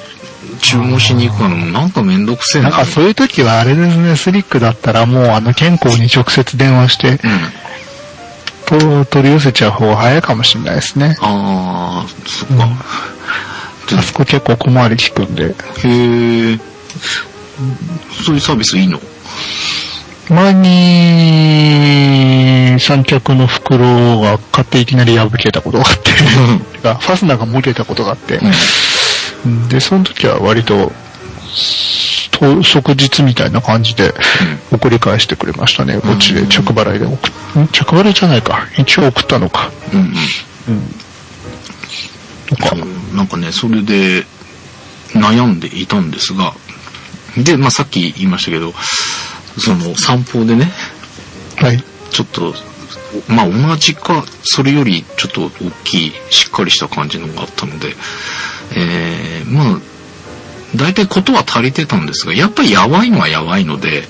[0.59, 2.69] 注文しに行くかのもなんかめんどくせえな。
[2.69, 7.19] なんかそういう時はあれですね、スリックだったらもうあの健康に直接電話して、うん。
[8.65, 11.17] と取り寄せちゃう方が早いかもしれないですね。
[11.21, 12.67] あー、そっか。
[13.97, 15.45] あそこ結構小回り効くんで。
[15.45, 15.49] へ
[16.53, 16.59] え。
[18.23, 18.99] そういうサービスいいの？
[20.29, 20.53] 前
[21.73, 26.11] に、三脚の袋が買っていきなり破けたことがあって、
[26.83, 28.39] ファスナーが漏れたことがあって、
[29.69, 30.91] で、その時は割と、
[32.31, 34.13] と即日みたいな感じで
[34.71, 35.99] 送り返してくれましたね。
[35.99, 37.67] こっちで着払いで送っ、ん？
[37.67, 38.67] 着払いじゃないか。
[38.77, 39.71] 一応送ったのか。
[39.93, 40.13] うんうん。
[42.51, 44.25] なんかそうなんかね、それで
[45.13, 46.53] 悩んでいたんですが、
[47.37, 48.73] で、まあ、さっき言いましたけど、
[49.57, 50.71] その散歩でね、
[51.57, 51.83] はい。
[52.11, 52.53] ちょっと、
[53.27, 57.95] まあ、同じか、それよりちょっと大きい、しっかりした感じのがあったので、
[58.75, 59.79] えー、まあ、
[60.75, 64.03] 大体ことは足りてたんですが、やっぱりやばいのはやばいので、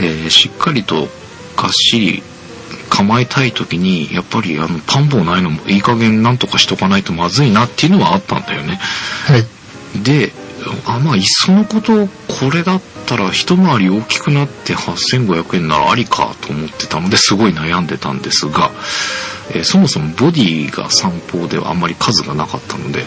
[0.00, 1.08] えーしっかりと
[1.56, 2.22] がっしり
[2.90, 8.78] 構えたい時に、やっぱりあの、パン棒ないのもいい加減なんとかしとかないとまずいなっていうのはあったんだよね。
[9.26, 10.02] はい。
[10.02, 10.32] で、
[10.86, 18.70] あ、まあ、いっそのこと、これだったら一回り大きくなって8500円ならありかと思ってたのですごい悩んでたんですが、
[19.50, 23.04] えーそもそもボディが散歩ではあんまり数がなかったので、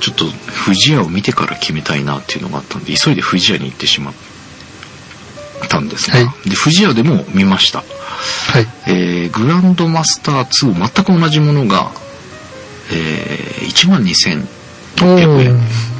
[0.00, 0.24] ちょっと
[0.64, 4.14] 富士屋を見てから決めたいなっていうのがあったんで、急いで富士屋に行ってしまっ
[5.68, 7.78] たんですが、はで、富士屋でも見ました。
[7.78, 7.84] は
[8.60, 8.66] い。
[8.86, 11.92] えーグランドマスター2、全く同じものが、
[12.92, 14.46] えー、
[14.96, 15.58] 12,600円。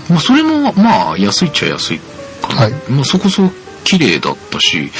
[0.08, 2.00] まあ、それも、まあ、安いっちゃ安い
[2.42, 2.62] かな。
[2.62, 3.52] はいまあ、そこそこ
[3.84, 4.90] 綺麗だったし、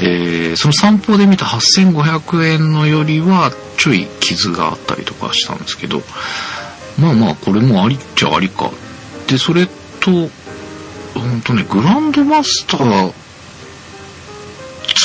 [0.00, 6.02] えーその散歩で見た8500円のよりは、ちょい傷があったりとかしたんですけど、
[6.98, 8.70] まあまあ、これもありっちゃありか。
[9.26, 9.66] で、それ
[10.00, 10.10] と、
[11.14, 13.12] ほんとね、グランドマスター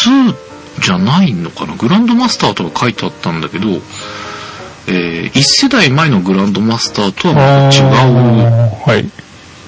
[0.06, 0.36] 2
[0.82, 3.68] じゃないのかなグランドマスターとか書いてあったんだけど、
[4.88, 7.92] え1世代前のグランドマスターとはまた違う
[8.86, 9.10] はい。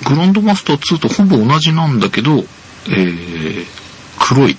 [0.05, 3.65] グランドマスター2とほぼ同じなんだけど、えー、
[4.19, 4.57] 黒い。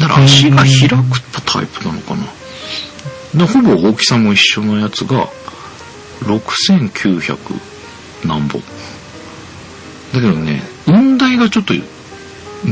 [0.00, 2.24] だから足が開くタイプなのかな。
[3.34, 5.28] で、ほぼ大きさも一緒のやつが、
[6.22, 7.36] 6900
[8.24, 8.62] 何本。
[10.12, 11.74] だけどね、雲台がちょっと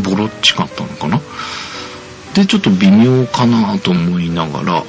[0.02, 1.20] ボロっちかったのかな？
[2.34, 4.84] で、ちょっと微妙かなと思いながら、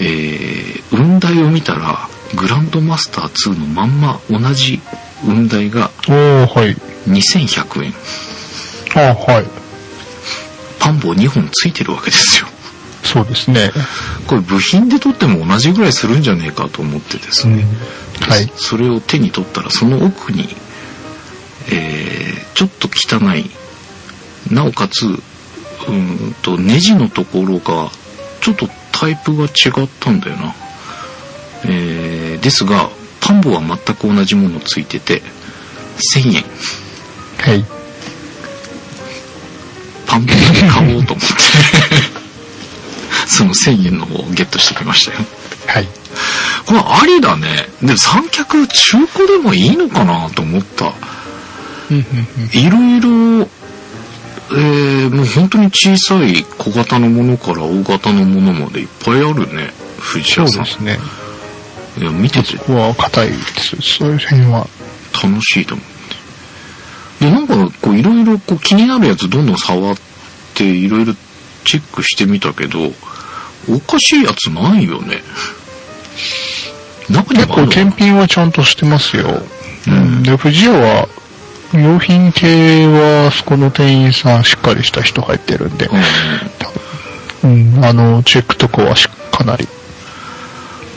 [0.00, 4.80] えー、雲台を見たら、グランドマスター2のまんま同じ
[5.24, 6.76] 雲台がおー、はい。
[7.06, 7.92] 2100円。
[8.94, 9.46] はい。
[10.80, 12.48] パン棒2本ついてるわけですよ。
[13.12, 13.70] そうですね。
[14.26, 17.64] これ部品で取っても同じぐらいするんじゃねえかと思ってですね。
[18.20, 18.50] はい。
[18.56, 20.48] それを手に取ったらその奥に、
[21.70, 23.50] えー、ちょっと汚い、
[24.50, 27.90] なおかつ、うーんと、ネジのところが、
[28.40, 30.54] ちょっとタイプが違ったんだよな。
[31.64, 35.22] えー、ですが、パンボは全く同じものついてて、
[36.16, 36.44] 1000円。
[37.38, 37.64] はい。
[40.06, 40.32] パンボ
[40.70, 41.51] 買おうと思って、
[43.42, 45.18] その1000円の方をゲットしてきましたよ。
[45.66, 45.88] はい。
[46.66, 47.66] これありだね。
[47.80, 50.92] でも三脚中古でもいいのかなと思った。
[52.52, 53.48] いろいろ、
[54.52, 59.72] えー、もう本当に小さい小型のものから大型のものまでいっぱいあるね。
[60.12, 60.64] 富士そう屋さん。
[60.64, 60.98] ですね。
[61.98, 63.76] いや、見ててそこは硬いです。
[63.80, 64.66] そういう辺は。
[65.22, 65.86] 楽しいと思っ
[67.18, 67.24] て。
[67.26, 69.96] で、なんかこういろいろこう気になるやつどんどん触っ
[70.54, 71.14] ていろいろ
[71.64, 72.92] チェックしてみたけど、
[73.68, 75.22] おかしいやつないよね。
[77.08, 79.42] 中に結構検品はちゃんとしてますよ。
[79.86, 81.08] うんで、富士屋は、
[81.74, 85.88] 用品系は、そこの店員さんしっかりした人入ってるんで、
[87.42, 89.66] うんうん、あの、チェックとかはしかなり。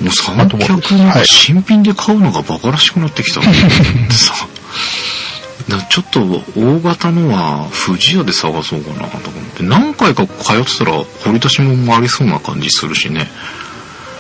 [0.02, 4.34] もう三脚なんか新品で買うのがバカらしくなってきたなと思ってさ。
[5.68, 6.20] だちょっと
[6.60, 9.64] 大型のは富士屋で探そうかなと思って。
[9.64, 13.28] 何回か通ってたら掘り出し物もありそうな感じするしね。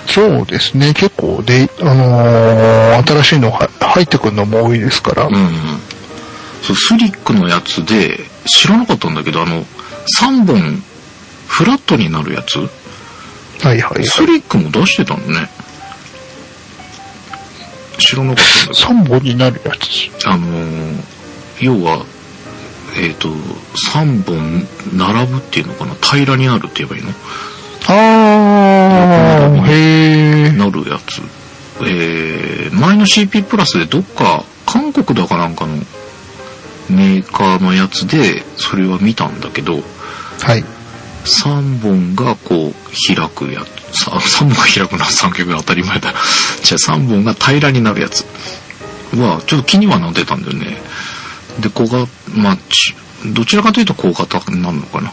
[0.08, 5.34] そうですね、結構で、あのー新しいのは入ってくるのも多いですから、うん。
[6.62, 9.66] そう、スリックのやつで知らなかったんだけど、あの、
[10.20, 10.84] 3本
[11.48, 12.60] フラットになるやつ？
[12.60, 12.70] はい
[13.64, 14.06] はいはい。
[14.06, 15.50] スリックも出してたのね。
[17.98, 18.94] 知らなかったんだけど。
[18.94, 20.28] 3本になるやつ。
[20.28, 21.15] あのー
[21.62, 22.06] 要は、
[22.98, 23.30] えっ、と、
[23.94, 25.96] 3本並ぶっていうのかな？
[25.96, 27.12] 平らになるって言えばいいの？
[27.88, 30.58] あー、へー。
[30.58, 31.22] なるやつ。
[31.82, 35.76] えー、前の CP プラスでどっか、韓国だかなんかの
[36.90, 39.74] メーカーのやつで、それは見たんだけど、
[40.42, 40.64] はい。
[41.26, 42.74] 3本がこう
[43.16, 44.04] 開くやつ。
[44.04, 46.14] さ3本が開くのは三脚が当たり前だ。
[46.64, 48.26] じゃあ3本が平らになるやつ
[49.16, 50.78] は、ちょっと気にはなってたんだよね。
[51.60, 52.58] で、小型、まあ、
[53.34, 55.12] どちらかというと小型になるのかな。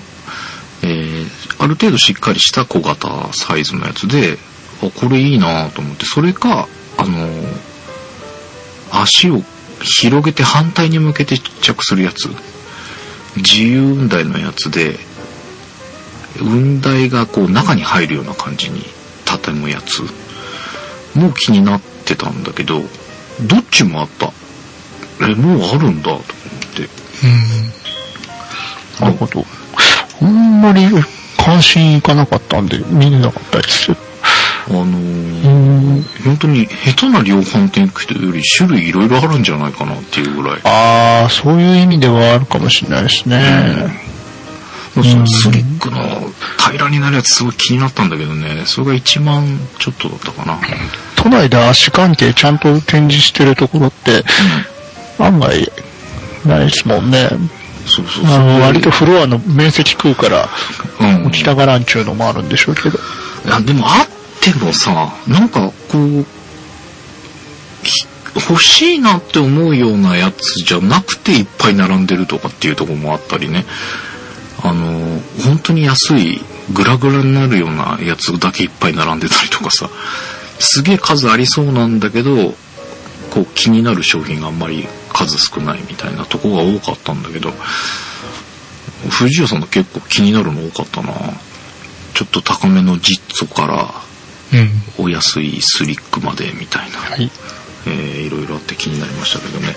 [0.82, 4.38] えー、ある程度しっかりした小型サイズのやつで、
[4.82, 7.72] あ、これいいなと思って、それか、あのー
[8.92, 9.42] 足を
[9.80, 12.28] 広げて反対に向けて着するやつ。
[13.36, 14.98] 自由雲台のやつで、
[16.38, 18.84] 雲台がこう中に入るような感じに
[19.24, 20.02] 畳むやつ
[21.14, 24.32] もう気になってたんだけど、どっちもあった。
[25.30, 26.22] え、もうあるんだと思っ
[26.74, 26.88] て。
[29.00, 29.44] なるほど。
[30.20, 30.88] あんまり
[31.36, 33.96] 関心いかなかったんで、見れなかったですよ。
[34.68, 36.06] あのうー、ん。
[36.24, 40.60] 本当に下手な量販店行く人より種類いろいろあるんじゃないかなっていうぐらい。
[40.64, 44.02] あー、そういう意味ではあるかもしれないですね。
[44.94, 45.98] もうそのスリックの
[46.58, 50.58] 平らになるやつすごい気になったんだけどね、それが1万ちょっとだったかな。
[51.16, 54.22] 都内で足関係ちゃんと展示してるところって、
[55.18, 55.72] 案外
[56.44, 57.28] ないですもんね。
[57.86, 58.60] そうそうそう。
[58.60, 60.48] 割とフロアの面積食うから、
[61.00, 61.30] うん。
[61.30, 62.98] 起きたがらんちゅうのもあるんでしょうけど。
[63.44, 64.08] いや、でもあっ
[64.40, 66.26] てもさ、なんかこう、
[67.82, 73.64] ひ欲しいなって思うようなやつじゃなくていっぱい並んでるとかっていうところもあったりね。
[74.62, 76.40] あの、本当に安い、
[76.72, 79.90] グラグラになるようなやつだけいっぱい並んでたりとかさ、
[80.58, 82.54] すげえ数ありそうなんだけど、
[83.30, 87.52] こう気になる商品があんまり数少ないみたいなとこが多かったんだけど、
[89.10, 91.12] 藤谷さんの結構気になるの多かったな
[92.14, 93.90] ちょっと高めのジッツォから
[94.52, 95.04] うん。
[95.06, 97.30] お安いスリックまでみたいな、はい。
[97.86, 99.74] えーいろいろあって気になりましたけどね。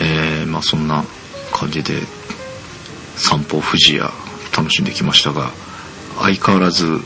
[0.00, 1.04] えーまあそんな
[1.52, 2.00] 感じで
[3.16, 4.12] 散歩富士屋
[4.56, 5.50] 楽しんできましたが、
[6.20, 7.00] 相変わらず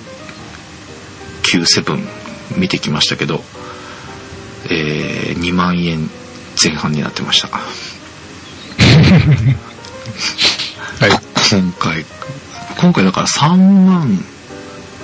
[1.43, 3.43] Q7 見てきましたけど、
[4.71, 6.11] えー2万円
[6.62, 7.48] 前半になってました。
[7.48, 7.59] は
[11.09, 11.11] い。
[11.51, 12.05] 今回、
[12.79, 14.25] 今回だから3万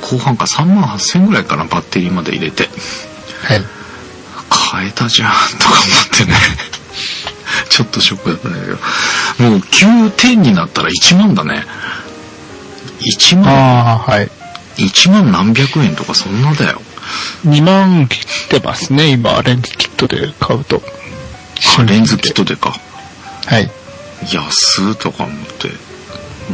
[0.01, 2.69] 後半か3万8000ぐらいかな、バッテリーまで入れて。
[3.43, 3.63] はい。
[4.49, 6.35] 買えたじゃん、とか思ってね。
[7.69, 8.79] ちょっとショックだったんだけど。
[9.51, 11.65] もう9点になったら1万だね。
[13.01, 14.31] 1万、ああ、はい。
[14.77, 16.81] 1万何百円とかそんなだよ。
[17.47, 20.83] 2万切ってますね、今、レンズキットで買うと。
[21.79, 22.75] あレンズキットでか。
[23.47, 23.71] はい。
[24.33, 25.69] 安とか思って。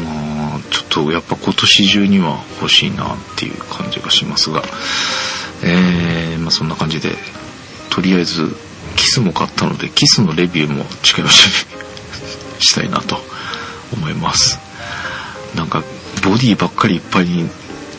[0.05, 4.63] まあ、ちょっとやっぱ今年中には欲しいなっていう感じがしますが。
[5.63, 7.17] えー、まあそんな感じで、
[7.89, 8.55] とりあえず、
[8.97, 11.53] キスも買ったので、キスのレビューも近いうちに
[12.61, 13.17] したいなと
[13.93, 14.59] 思います。
[15.55, 15.83] なんか、
[16.23, 17.49] ボディばっかりいっぱいに、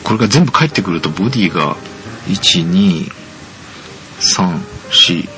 [0.04, 1.76] これが全部返ってくるとボディが、
[2.28, 3.10] 1、2、
[4.20, 4.60] 3、
[4.90, 5.28] 4、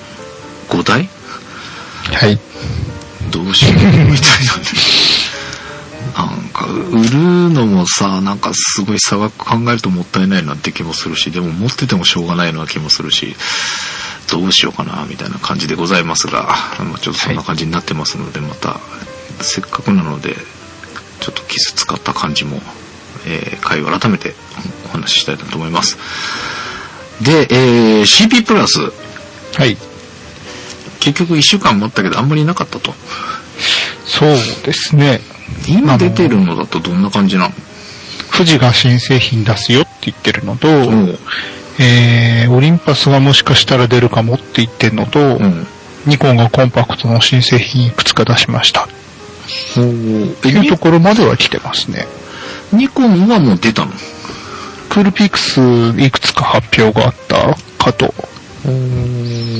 [0.68, 1.08] 5台
[2.12, 2.38] はい。
[3.30, 4.18] どうしようみたいなね。
[6.16, 13.36] なんか、売るのもさ、なんかすごい差額考えるともったいないなって気もするし、でも持っててもしょうがないような気もするし、
[14.30, 18.80] どうしようかな、みたいな感じでございますが、まあちょっとそんな感じになってますので、また、
[19.40, 20.36] せっかくなので、
[21.20, 22.60] ちょっとキス使った感じも、
[23.26, 24.34] えー、回を改めて
[24.86, 25.98] お話ししたいなと思います。
[27.22, 28.80] で、えー、CP プラス、
[29.54, 29.76] はい。
[31.00, 32.92] 結局1週間待ったけどあんまりなかったと。
[34.04, 34.28] そう
[34.64, 35.20] ですね。
[35.68, 37.54] 今出てるのだとどんな感じなの？
[38.32, 41.18] 富士が新製品出すよって言ってるのと、うん。
[41.80, 45.66] えー、オリンパスがもしかしたら出るかもって言ってるのと、うん。
[46.06, 48.84] ニコンがコンパクトの新製品いくつか出しました。
[48.84, 48.90] って
[49.80, 52.06] えいうところまでは来てますね。
[52.72, 53.92] ニコンはもう出たの？
[54.88, 55.60] クールピックス
[56.00, 58.14] いくつか発表があったかと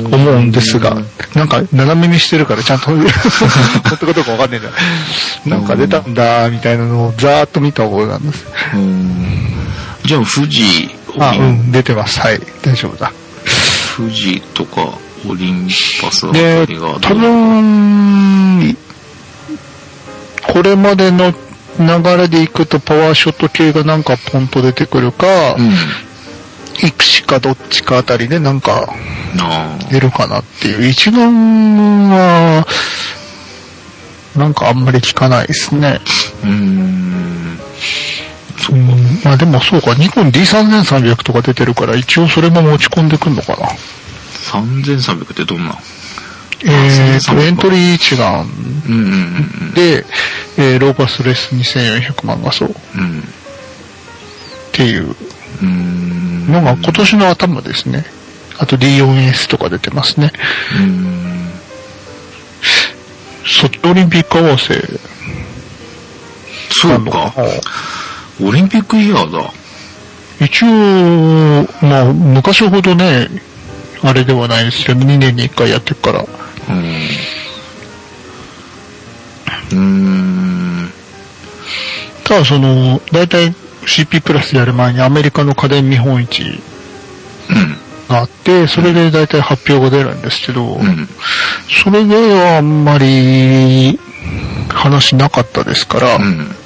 [0.05, 0.97] 思うんですが、
[1.35, 3.07] なんか斜め見してるからちゃんと本
[3.99, 4.71] 当かどうかわかんないんだ。
[5.47, 8.47] なんか出たんだみたいなのをざーっと見た覚えがあるんです。
[8.75, 9.49] うん
[10.05, 10.89] じゃあ富士、
[11.19, 12.21] あ、うオリン、ん、出てます。
[12.21, 13.13] はい、大丈夫だ。
[13.97, 15.69] 富士とかオリン
[16.01, 18.77] パスあたでりが、多分、
[20.47, 21.33] これまでの
[21.79, 25.73] 流れでいくとパワーショット系がなんかポンと出てくるか、うん。
[26.83, 28.93] イクシかどっちかあたりでなんか。
[29.91, 30.89] 出るかなっていう。
[30.89, 32.67] 一眼は、
[34.37, 36.01] なんかあんまり聞かないですね。
[36.43, 37.59] うーん。
[38.71, 39.21] うん。
[39.25, 43.69] まあでもそうか、ニコン D3300 とか出てるから、一応それも持ち込んでくんのかな。
[44.51, 45.77] 3300ってどんな？
[46.65, 48.43] えーと、3300エントリー一眼
[48.89, 50.05] うんうんうんで、
[50.57, 53.01] えーローパスレス2400万画素っうん。
[53.01, 53.23] うん。
[54.73, 56.18] ていううーん。
[56.49, 58.05] のが今年の頭ですね。
[58.59, 60.33] あと D4S とか出てますね。
[63.47, 64.75] ソチオリンピック合わせ
[66.71, 67.33] そうか。
[68.41, 69.51] オリンピックイヤーだ。
[70.41, 70.67] 一応、
[71.85, 73.29] まあ、昔ほどね、
[74.03, 76.25] あれではないですけど、2年に1回やってるから。
[76.69, 76.79] うん。
[79.71, 80.93] うーん。
[82.25, 83.55] ただその、だいたい
[83.87, 87.77] CP プラスやる前にアメリカの家電見本市うん。
[88.09, 91.09] があって、それでだいたい発表が出るんですけど、うん。
[91.83, 93.99] それではあんまり
[94.69, 96.57] 話なかったですから、うん。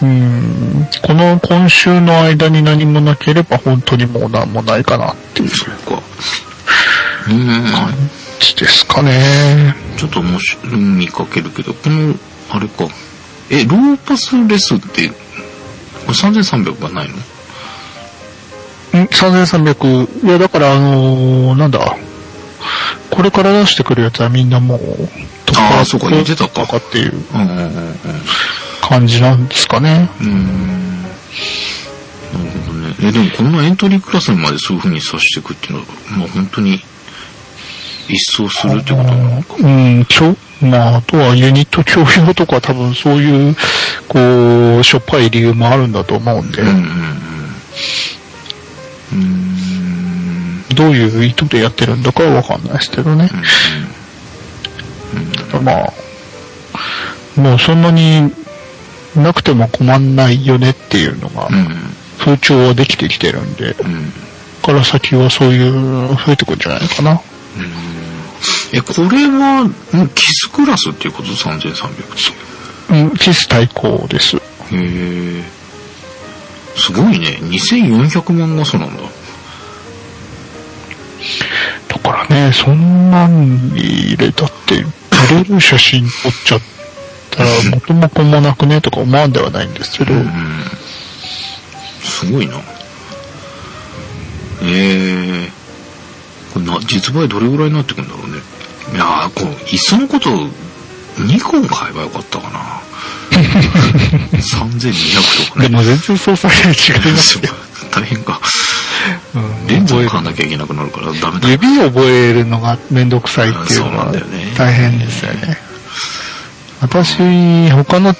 [0.00, 6.02] うんこの今週の間に何もなければ本当にもう何もないかなっていうそうか。
[7.26, 7.72] うーん。
[7.72, 7.92] 感
[8.38, 9.74] じですかね。
[9.96, 12.14] ちょっと面白い、見かけるけど、この、
[12.50, 12.86] あれか。
[13.50, 15.14] え、ローパスレスって、こ
[16.08, 17.16] れ3300がないの？
[19.02, 21.96] ん ?3300、いやだからあのーなんだ、
[23.10, 24.78] これから出してくるやつはみんなもう、
[25.56, 27.94] あーそうか言ってたかっていううんうんうんうん。
[28.80, 30.08] 感じなんですかね。
[30.20, 31.02] うーん。
[31.02, 32.94] なるほどね。
[33.02, 35.84] え、でもこのエントリークラスにまでそういう風にさしていくっていうのは、
[36.18, 36.80] まあ本当に、
[38.08, 39.42] 一掃するってことなの？
[39.42, 39.54] か。
[39.58, 43.56] うん、ちょ、まあ、あとはユニット共用とか多分そういう、
[44.08, 46.74] こう、しょっぱい理由もあるんだと思うんで、うんうん
[49.12, 50.64] うん。
[50.74, 53.30] どういう意図でやってるんだかはわかんないですけどね。
[55.62, 55.92] まあ、
[57.40, 58.32] もうそんなに
[59.16, 61.68] なくても困んないよねっていうのがう、ん。
[62.18, 64.12] 風潮はできてきてるんで、うん。
[64.62, 67.20] から先はそういう、増えてくるんじゃないかな。
[68.72, 71.96] え、これは、んキスクラスっていうこと ?3300 っ
[72.88, 72.94] て。
[72.94, 74.36] うん、キス対抗です。
[74.36, 74.40] へ
[74.72, 75.44] え。
[76.76, 77.38] すごいね。
[77.42, 79.02] 2400万画素なんだ。
[81.88, 86.60] だからね、そんなんに入れたって、撮れる写真撮っちゃっ
[87.30, 90.30] たら、元も子もなくねとか思わんではないんですけど、うん。
[92.02, 92.60] すごいな。
[94.62, 95.50] ええ
[96.52, 98.40] これな、実売どれぐらいになってくんだろうね。
[98.94, 100.30] いやー、こう、いっそのこと、
[101.18, 102.80] ニコン買えばよかったかな。
[104.38, 105.68] 3200とかね。
[105.68, 107.42] でも全然操作が違いますよ。
[107.90, 108.40] 大変か。
[109.34, 111.48] うんレンズを買わなきゃいけなくなるからダメだ。
[111.48, 114.12] 指を覚えるのがめんどくさいっていうのは
[114.56, 115.58] 大変ですよね。
[116.80, 118.14] 私、他の、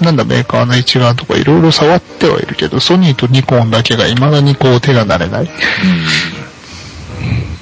[0.00, 5.48] なんだ、メーカーの一眼とかいろいろ触ってはいるけど、ソニーとニコンだけが未だにこう手が慣れないっ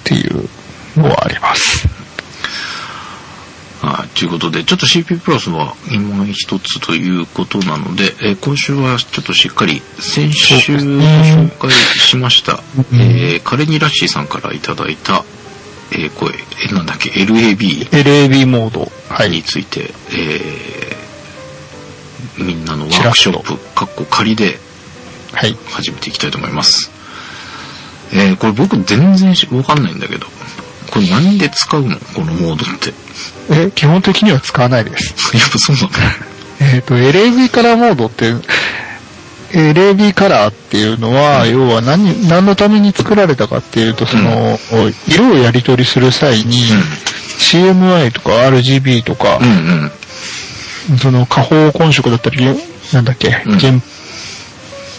[0.04, 0.48] ていう
[0.96, 1.86] のはあります。
[3.82, 4.08] はい。
[4.16, 12.62] ということで、ちょっと CP プラスは今一つということなので、えー今週はちょっとしっかり先週ご紹介しました、
[12.92, 15.24] えーカレニラッシーさんからいただいた、
[15.90, 16.34] えーこれ、
[16.70, 18.92] えなんだっけ、LAB LAB モード。
[19.08, 19.42] はにい。
[19.42, 24.58] ついて、えーみんなのワークショップ、かっこ仮で
[25.32, 25.56] はい。
[25.70, 26.90] 始めていきたいと思います。
[28.12, 30.26] えーこれ僕全然しわかんないんだけど、
[30.92, 31.96] これ何で使うの？
[31.96, 32.92] このモードって。
[33.50, 35.14] え、基本的には使わないです。
[35.36, 35.88] やっぱそうなの？
[36.74, 38.34] えっ、と、LAB カラーモードって、
[39.52, 44.58] LAB カラーっていうのは、要は何、何のために作られたかっていうと、その、
[45.08, 46.62] 色をやり取りする際に、
[47.38, 49.38] CMI とか RGB とか。
[51.00, 52.44] その下方混色だったり、
[52.92, 53.58] なんだっけ、うん。
[53.58, 53.72] 原、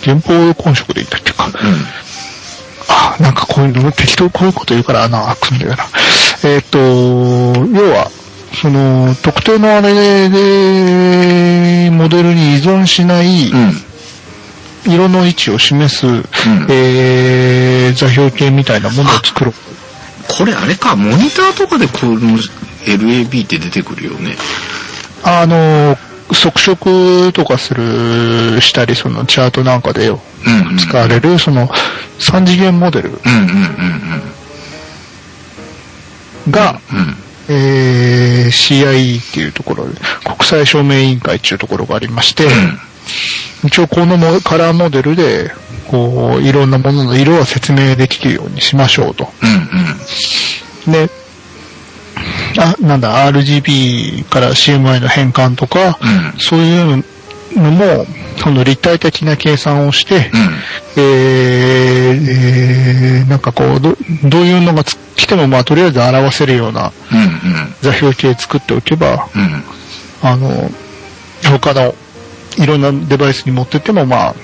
[0.04, 1.33] 原方混色でいいんだっけ？
[3.24, 5.86] なんかこういうの、適当こういうこと言うから穴開くんだよな。
[6.44, 8.12] えっ、と、要は、
[8.62, 13.60] その、特定のあれで、モデルに依存しないうん。
[13.60, 14.94] うん。
[14.94, 16.06] 色の位置を示す、
[16.70, 19.54] えー、座標系みたいなものを作ろう。
[20.28, 22.38] これあれか、モニターとかでこの
[22.86, 24.36] LAB って出てくるよね。
[25.24, 25.98] あの、
[26.34, 30.78] 測色とかする、したり、そのチャートなんかでよ、うん、うん。
[30.78, 31.68] 使われる、その、
[32.20, 33.12] 3次元モデル
[36.50, 36.80] が。
[37.50, 42.48] えー CIE っていうところで、国際証明委員会っていうところがありまして、
[43.66, 45.52] 一応このモカラーモデルで、
[45.88, 49.30] こう、いろんなものの色を説明できるようにしましょうと。
[50.88, 51.10] で、
[52.58, 57.04] あ、なんだ、RGB から CMI の変換とか、うんそういう
[57.56, 58.06] のも、
[58.38, 60.22] その立体的な計算をして、うん。
[60.98, 67.20] えーえーなんかこう、どどういうのがつ来ても、まあ、とりあえず表せるようなうん。
[67.20, 67.76] うん。
[67.82, 69.64] 座標系作っておけば、うん。
[70.22, 70.70] あの、
[71.60, 71.96] 他の
[72.58, 74.36] いろんなデバイスに持ってっても、まあ、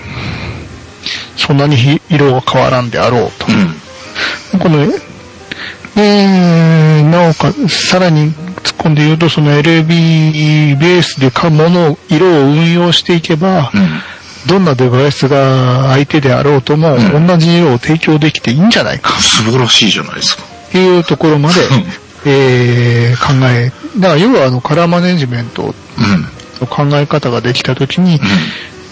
[1.36, 3.47] そんなにひ色が変わらんであろうと。
[3.47, 4.60] うん。
[4.60, 4.86] この、
[6.01, 13.89] えー、なおかつ、さらに突っ込んで言うと、その LAB ベースでかもの、色を運用していけば、うん。
[14.47, 20.43] どんなデバイスが相手であろうとも、うん同じ色を提供できていいんじゃないか素晴らしいじゃないですか。
[20.71, 21.55] というところまで、
[22.25, 25.73] えー、考え、だから要はあのカラーマネジメントうん。
[26.61, 28.19] の考え方ができたときに、う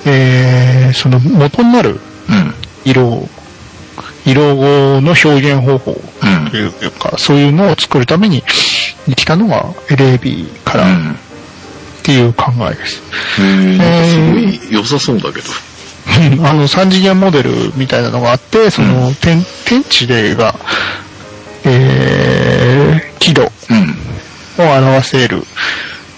[0.05, 1.93] えー、その元になるん。
[1.93, 1.99] うん。
[2.83, 3.29] 色を、
[4.27, 8.43] 色の表現方法うんというか、そういうのを作るために
[9.07, 11.11] できたのが LAB カラーうん。
[11.13, 11.15] っ
[12.03, 13.01] ていう考えです。
[13.37, 15.47] へーなんかすごい良さそうだけど。
[16.47, 20.55] あの、3次元モデルみたいなのがあって、その、天、天地でが、
[21.65, 24.65] えー、輝度うん。
[24.65, 25.43] を表せる。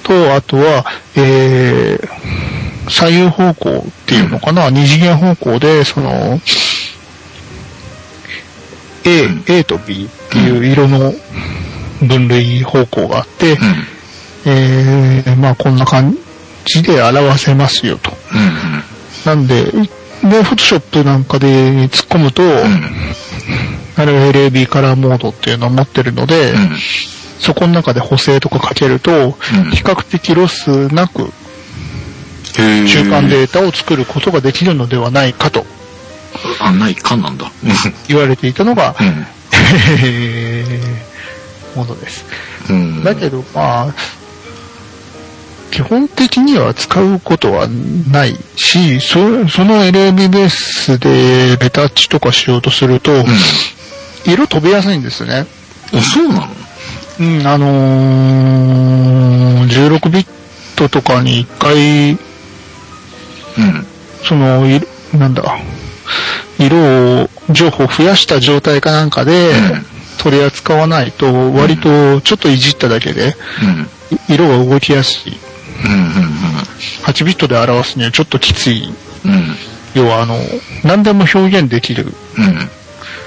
[0.03, 0.85] と、あとは、
[1.15, 6.39] えー、左右方向っていうのかな、二次元方向で、その、
[9.05, 11.13] A、うん A と B っていう色の
[12.01, 13.57] 分類方向があって、うん。
[14.45, 16.17] えー、まあこんな感
[16.65, 18.11] じで表せますよと。
[19.25, 19.37] うん。
[19.37, 21.47] なんで、で、フォトショップなんかで
[21.87, 22.51] 突っ込むと、うん。
[23.97, 26.77] あれは LAB カラーモードっていうのを持ってるので、うん。
[27.39, 29.31] そこの中で補正とかかけると、うん
[29.71, 31.31] 比較的ロスなく
[32.53, 35.65] 中間データを作ることができるのではないかと
[36.59, 37.51] あ、ないかなんだ。
[38.07, 39.27] 言われていたのが、うん。
[40.03, 40.65] え
[41.75, 42.25] ーものです。
[42.69, 43.03] うん。
[43.03, 43.93] だけど、まあ、
[45.71, 47.67] 基本的には使うことは
[48.11, 53.25] ないし、そその LAB ベースでレタッチとかしようとすると、うん。
[54.25, 55.45] 色飛びやすいんですね。
[55.93, 56.47] あ、そうなの？
[57.19, 60.27] うん、あのー、16ビッ
[60.75, 62.17] トとかに一回、うん。
[64.23, 64.81] その、い
[65.13, 65.43] なんだ、
[66.57, 69.85] 色を、情報を増やした状態かなんかでうん
[70.19, 73.35] 取り扱わないと、割とちょっといじっただけで、
[74.27, 75.37] 色が動きやすい。
[75.85, 75.91] うん。
[75.91, 75.99] うん。
[77.05, 78.93] 8ビットで表すにはちょっときつい。
[79.25, 79.55] うん。
[79.95, 80.37] 要はあの、
[80.83, 82.69] 何でも表現できるうん。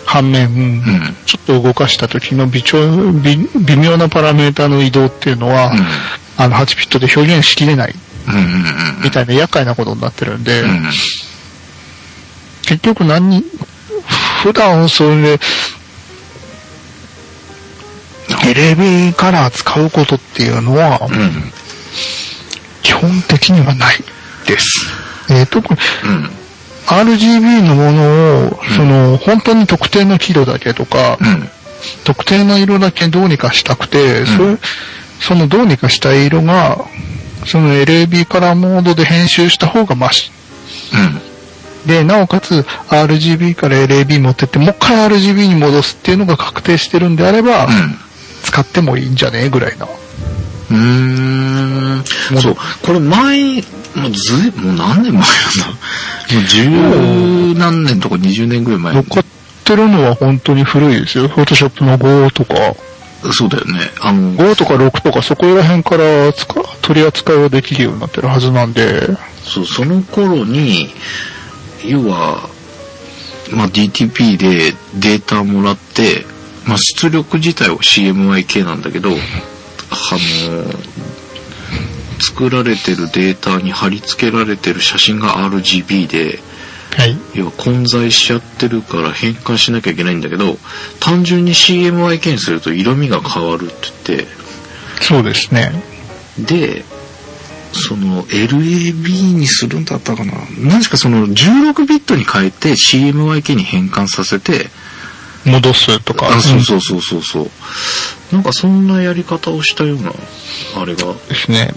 [0.04, 2.78] 反面、んちょっと動かした時の微調
[3.12, 5.72] 微微妙なパラメータの移動っていうのは、
[6.36, 7.94] あの8ビットで表現しきれない。
[9.02, 10.90] みたいな厄介なことになってるんで、うん。
[12.62, 13.44] 結局何に、
[14.42, 15.40] 普段それで、
[18.28, 21.52] LAB カラー使うことっていうのは、うん。
[22.82, 23.96] 基本的にはない
[24.46, 24.86] です。
[25.30, 26.30] えー特にうん。
[26.86, 31.48] RGB のものを、その、本当に特定の輝度だけとか、うん。
[32.04, 34.56] 特定の色だけどうにかしたくて、それ
[35.20, 36.84] そのどうにかしたい色が、
[37.46, 40.32] その LAB カラーモードで編集した方がマシ。
[40.92, 41.31] うん。
[41.86, 47.68] で、なおかつ RGB から LAB 持ってって、もう一回 RGB に戻すっていうのが確定してるんであれば、
[48.42, 49.86] 使ってもいいんじゃねえぐらいな。
[50.70, 50.76] うん。
[50.76, 52.40] うーん。
[52.40, 52.56] そう。
[52.82, 53.62] これ前、
[53.94, 55.22] もうずい、もう何年前なんだ？
[56.32, 59.04] もう十何年とか20年ぐらい前乗っ
[59.64, 61.28] てるのは本当に古いですよ。
[61.28, 62.54] Photoshop の5とか、
[63.32, 63.80] そうだよね。
[64.00, 66.46] あの、5とか6とかそこら辺から使
[66.80, 69.08] 取り扱いはできるようになってるはずなんで、
[69.44, 70.88] そう、その頃に、
[71.84, 72.48] 要は、
[73.50, 76.24] まあ、DTP でデータもらって、
[76.66, 80.72] まあ、出力自体は CMYK なんだけど、あの、
[82.20, 86.38] 作られてるデータに貼り付けられてる写真が RGB で、
[86.96, 87.16] はい。
[87.34, 90.58] 要は混在しちゃってるから変換しなきゃいけないんだけど、
[91.00, 93.74] 単純に CMYK にすると色味が変わるって
[94.06, 94.26] 言って、
[95.00, 95.72] そうですね。
[96.38, 96.84] で、
[97.72, 104.70] その LAB にするんだったかな何しかその16ビットに変えて CMYK に変換させて、
[105.44, 106.28] 戻すとか。
[106.28, 107.50] あ、そうそうそうそうそう。
[108.32, 110.12] なんかそんなやり方をしたような、
[110.76, 111.74] あれが、うんですね。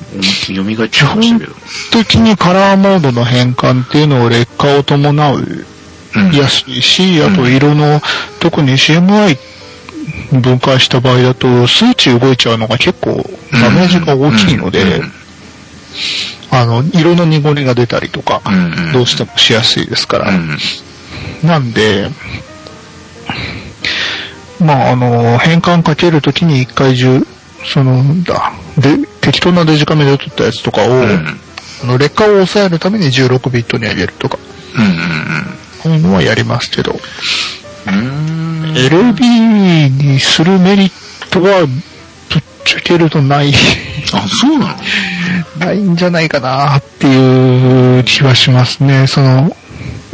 [0.47, 1.53] 蘇ってきましたけど。
[1.91, 5.65] 時にカラーモードの変換っていうのを劣化を伴う
[6.15, 6.31] うん。
[6.31, 8.01] やすいし、あと色の、
[8.39, 9.37] 特に CMI
[10.31, 15.24] 分解した場合だと、数値動いちゃうのが結構ダメージが大きいので、うん
[16.51, 18.41] あの、色の濁りが出たりとか、
[18.93, 20.29] どうしてもしやすいですから。
[20.29, 20.57] うん。
[21.43, 22.09] なんで、
[24.59, 27.25] まあ、あの、変換かけるときに一回中、
[27.65, 31.39] その、だ、で、適当なデジカメで撮ったやつとかを、うん。
[31.83, 34.37] あの劣化を抑えるために16ビットに上げるとか、
[34.75, 34.95] うんうん
[35.83, 38.73] こういうのはやりますけど、うん。
[38.73, 40.91] LB にするメリッ
[41.31, 41.73] トは、ぶ
[42.39, 43.53] っちゃけるとない、
[44.17, 44.75] あ、そうな
[45.59, 45.65] の？
[45.65, 49.07] ないんじゃないかなっていう気はしますね。
[49.07, 49.55] その、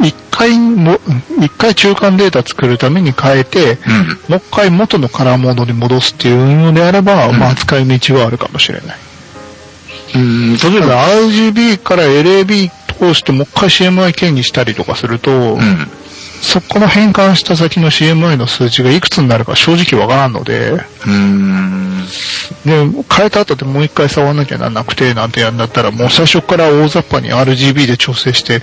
[0.00, 0.98] 一回も、
[1.40, 4.32] 一回中間データ作るために変えて、うん。
[4.32, 8.96] もう一回元のカラーモードに戻すっていうのであれば、うんまあ使い道はあるかもしれない。
[10.14, 15.88] うん、例えば、RGB から LAB 通してもう一回 CMYK にしたりとかすると、うん。
[16.42, 22.04] そこの変換した先の CMI の数値がいくつになるか正直わからんので、うーん。
[22.66, 28.60] で、変えた後でもう一回触らなきゃなんなくてなんてやんだったら、もう最初から大雑把に RGB で調整して、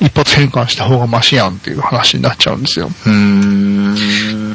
[0.00, 2.86] 一発変換した方がマシやんっていう話になっちゃうんですよ。
[2.86, 4.52] うーん。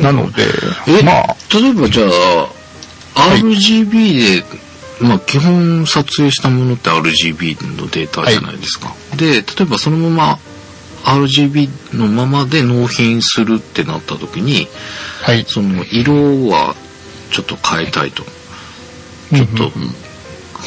[0.00, 0.44] なので、
[0.88, 4.44] え、まあ、例えばじゃあ、い RGB で、
[5.00, 8.94] まあ基本撮影したものって RGB のデータじゃないですか。
[9.16, 10.38] で、例えばそのまま
[11.04, 14.68] RGB のままで納品するってなった時に、
[15.22, 15.44] はい。
[15.46, 16.74] その色は
[17.30, 18.24] ちょっと変えたいと。
[18.24, 19.70] ちょっと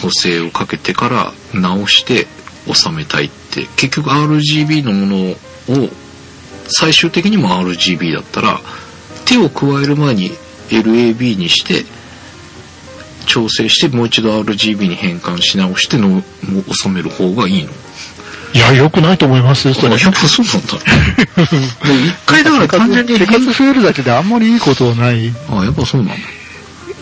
[0.01, 2.27] 補正をかけてから直して
[2.71, 5.89] 収めたいって、結局 RGB のものを
[6.67, 8.59] 最終的にも RGB だったら
[9.25, 10.31] 手を加える前に
[10.69, 11.85] LAB にして
[13.25, 16.21] 調整してもう一度 RGB に変換し直しての
[16.73, 17.71] 収める方がいいの
[18.53, 19.95] いや、良くないと思いますよ、それ。
[19.95, 20.77] あやっぱそうなんだ。
[22.05, 26.15] 一回だから単純に手数増えるだけであんまりいいことはない、あ、やっぱそうなんだ。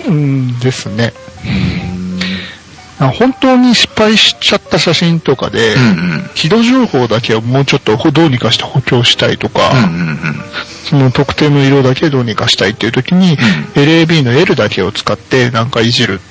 [0.08, 1.14] うんですね。
[2.98, 5.76] あ本当に失敗しちゃった写真とかで。
[6.34, 9.72] 軌道情報だけをもうちょっとどうにかして補強したいとか。
[10.89, 13.38] その特定の色だけどうにかしたいっていう時に、
[13.74, 16.22] LAB の L だけを使ってなんかいじる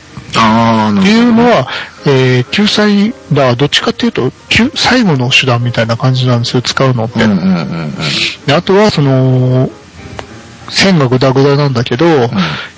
[0.41, 1.09] って。
[1.09, 1.69] いうのは、
[2.07, 7.23] えー救済だ、どっちかっていうと、救最後の手段みたいな感じなんですよ、使うのって。
[7.25, 7.95] うんうんうんうん。
[8.47, 9.71] であとは、その、
[10.69, 12.07] 線がグダグダなんだけど、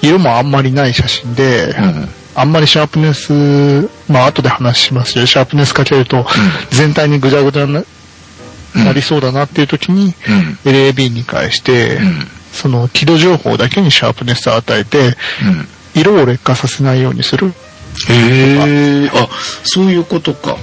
[0.02, 6.26] 色もあんまりない写真で、うんあんまりシャープネス、まあ後で話しますけど、シャープネスかけると、
[6.70, 7.82] 全体にグダグダになう
[8.78, 10.70] んなりそうだなっていう時に、うん。
[10.70, 15.14] LAB に返して、んその輝度情報だけにシャープネスを与えて、うん。
[15.96, 17.48] 色を劣化させないようにする。
[18.08, 19.28] へえ、あ、
[19.64, 20.56] そういうことか。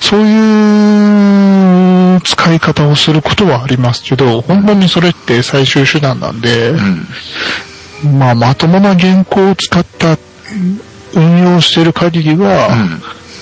[0.00, 6.76] そういう使い方をすることはありますけど、本当にそれって最終手段なんで、う
[8.06, 8.18] ん。
[8.18, 10.16] まあまともな原稿を使った
[11.14, 12.68] 運用している限りは、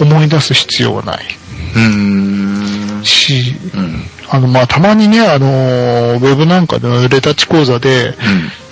[0.00, 1.24] 思い出す必要はない
[1.76, 3.00] うん。
[3.04, 4.02] し、うん。
[4.28, 8.14] あのまあたまにね、あの、ウェブなんかのレタッチ講座で、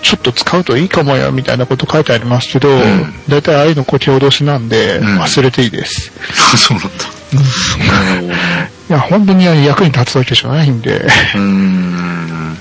[0.02, 6.12] ちょっと使うといいかもよみたいなこと書いてありますけど、んだいたいああいうのこき脅しなんで、うん忘れていいです。
[6.52, 7.04] あ、 そうなんだ。
[7.34, 8.70] なるほどね。
[8.90, 12.28] いや、本当に役に立つわけじゃないんで、うーん。
[12.50, 12.58] なる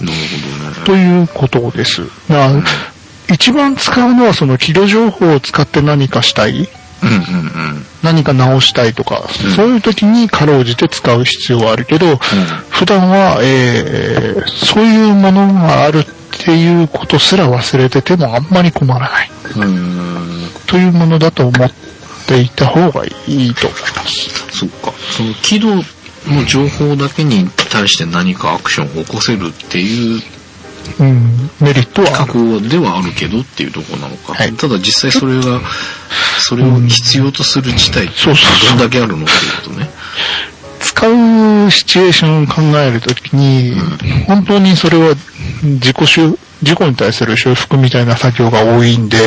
[0.00, 0.86] ほどね。
[0.86, 2.02] ということです。
[3.28, 6.68] 一番使うのはその軌道情報を使って何かしたい
[7.02, 7.18] うんうんう
[7.78, 7.86] ん。
[8.02, 12.16] 何か直したいとか、うんそういう時にかろうじて使う必要はあるけど、
[12.70, 16.04] 普段は、えー、そういうものがあるっ
[16.44, 19.30] ていうことすら忘れててもあんまり困らない。
[19.30, 20.50] うーん。
[20.66, 21.70] というものだと思っ
[22.26, 23.08] ていた方がい
[23.48, 24.58] いと思います。
[24.58, 24.92] そっか。
[25.10, 25.74] その軌道
[26.28, 30.22] の情報だけに対して何かアクションを起こせるっていう
[30.98, 32.16] うん、メリットはある。
[32.32, 34.34] 覚悟ではあるけどっていうところなのか。
[34.34, 35.60] はいただ実際それが、
[36.38, 39.90] それを必要とする事態ってどんだけあるのっていうことね。
[40.80, 43.74] 使うシチュエーションを考えるときに、
[44.26, 45.14] 本当にそれは
[45.62, 49.18] 自己修、事故に対する修復みたいな作業が多いんで、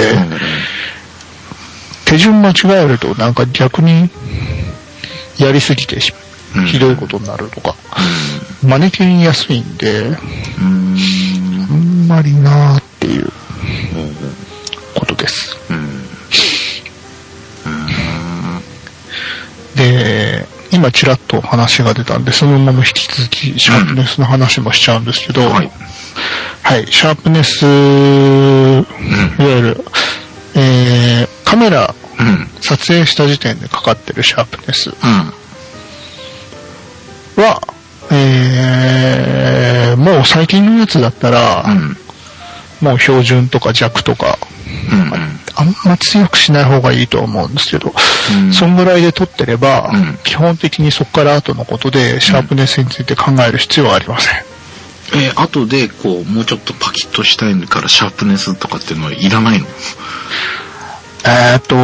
[2.06, 2.54] 手順間違
[2.84, 4.10] えるとなんか逆に
[5.38, 6.12] やりすぎてし
[6.56, 7.76] うんひどいことになるとか、
[8.64, 10.98] 真似切りやすいんで、うーん。
[12.10, 13.32] まりなーっていう
[14.96, 15.58] ことです。
[15.70, 16.10] うん。
[19.76, 25.72] で、今ちらっと話が出たんで、そのまま引き続きシャープネスの話もしちゃうんですけど、はい。
[26.64, 27.68] はい、シャープネス、い
[29.44, 29.86] わゆる、
[30.56, 32.48] えー、カメラうん。
[32.62, 34.96] 撮影した時点でかかってるシャープネスうん。
[37.44, 37.62] は、
[38.12, 41.98] えー、もう最近のやつだったら、うん。
[42.82, 44.38] もう標準とか弱とか、
[44.92, 45.12] うん。
[45.56, 47.94] あんま強くしない方がいいと思うんですけど、
[48.34, 48.54] うん。
[48.54, 50.18] そんぐらいで撮ってれば、うん。
[50.24, 54.36] 基本的にそこから後のことでシャープネスについて考える必要はありません。
[55.16, 59.66] え、後でこう、もうちょっとパキッとしたいからシャープネスとかっていうのはいらないの？
[61.26, 61.76] えっ、と、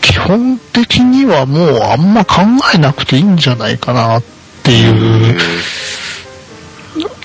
[0.00, 2.42] 基本的にはもうあんま考
[2.74, 4.22] えなくていいんじゃないかなっ
[4.62, 5.38] ていう、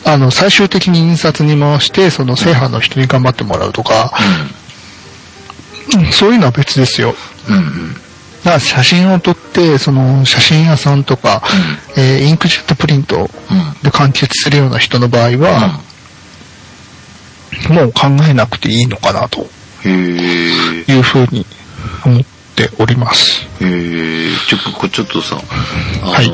[0.06, 4.14] あの、最終的に印刷に回して、その正版の人に頑張ってもらうとか、
[4.54, 4.66] うん
[6.12, 7.16] そういうのは別ですよ。
[7.48, 7.56] うん。
[7.56, 7.94] うん
[8.44, 11.42] だから写真を撮って、その写真屋さんとか、
[11.98, 13.24] えーインクジェットプリントうん。
[13.24, 13.28] うん。
[13.82, 15.80] で完結するような人の場合は、
[17.70, 19.48] もう考えなくていいのかなと。
[19.88, 21.46] いうふうに
[22.06, 22.24] 思っ
[22.56, 23.48] ております。
[23.62, 25.38] えー、ちょ、ちょっとさ、
[26.02, 26.30] あの、はい。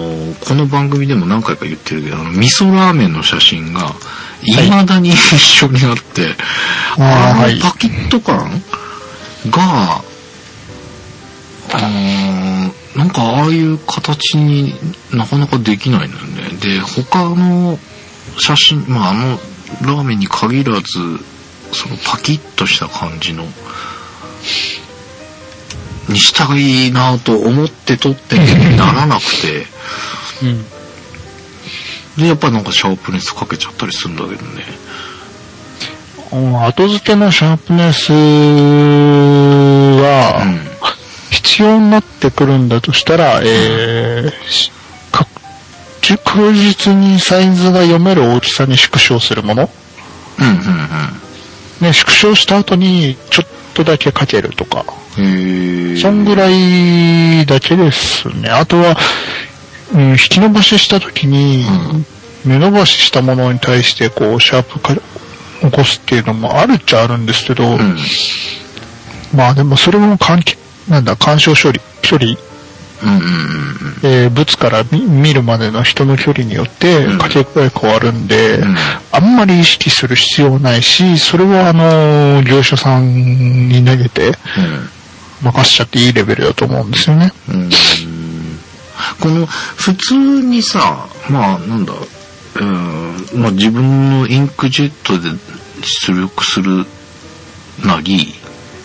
[0.45, 3.93] この番組でも何回か言ってるけど、あの、味噌ラーメンの写真が、
[4.43, 6.35] 未だに一緒にあって、
[6.97, 7.59] はい。
[7.59, 8.61] のパキッと感
[9.49, 10.01] が、
[11.73, 14.73] あーなんかああいう形に
[15.13, 16.49] なかなかできないのよね。
[16.61, 17.79] で、他の
[18.37, 19.39] 写真、まああの
[19.81, 20.83] ラーメンに限らず、
[21.71, 23.45] そのパキッとした感じの、
[26.09, 28.37] にしたいなと思って撮って
[28.75, 29.65] ならなくて、
[30.43, 30.65] うん。
[32.17, 34.63] で、やっぱりなんかシャープネスかけちゃったりするんだけどね。
[36.31, 38.15] 後付けのシャープネスう
[40.01, 40.59] は、ん。
[41.29, 44.31] 必要になってくるんだとしたら、えー
[46.01, 49.69] 確実にサイズが読める大きさに縮小するもの。
[50.39, 50.55] うん、うん、
[51.81, 54.85] ね、縮小した後にちょっとだけかけるとか。
[55.15, 58.49] そんぐらいだけですね。
[58.49, 58.97] あとは、
[59.93, 61.65] うん、引き伸ばしした時に、
[62.45, 65.01] 目伸ばししたものに対して、こう、シャープか起
[65.71, 67.97] こすっていうのもあるっちゃあるんですけど、うん。
[69.35, 70.57] まあでもそれも関係、
[70.87, 72.50] なんだ、干渉処理、距離、うん、うん、うん。
[74.03, 78.75] えー物から見見るまでの人の距離によってうんかけ具合変わるんで、うん
[79.13, 84.31] あんまり意識する必要ないし、それはあの、業者さんに投げて
[85.41, 87.33] 任せちゃっていいレベルだと思うんですよね。
[87.49, 87.55] うん。
[87.63, 87.71] うん。
[89.19, 91.93] この、普通にさ、まあ、なんだ、
[92.55, 95.29] うん、まあ自分のインクジェットで
[95.83, 96.85] 出力する
[97.85, 98.33] なり、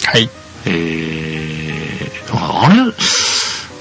[0.04, 0.28] はい。
[0.66, 2.92] えー、ああれ、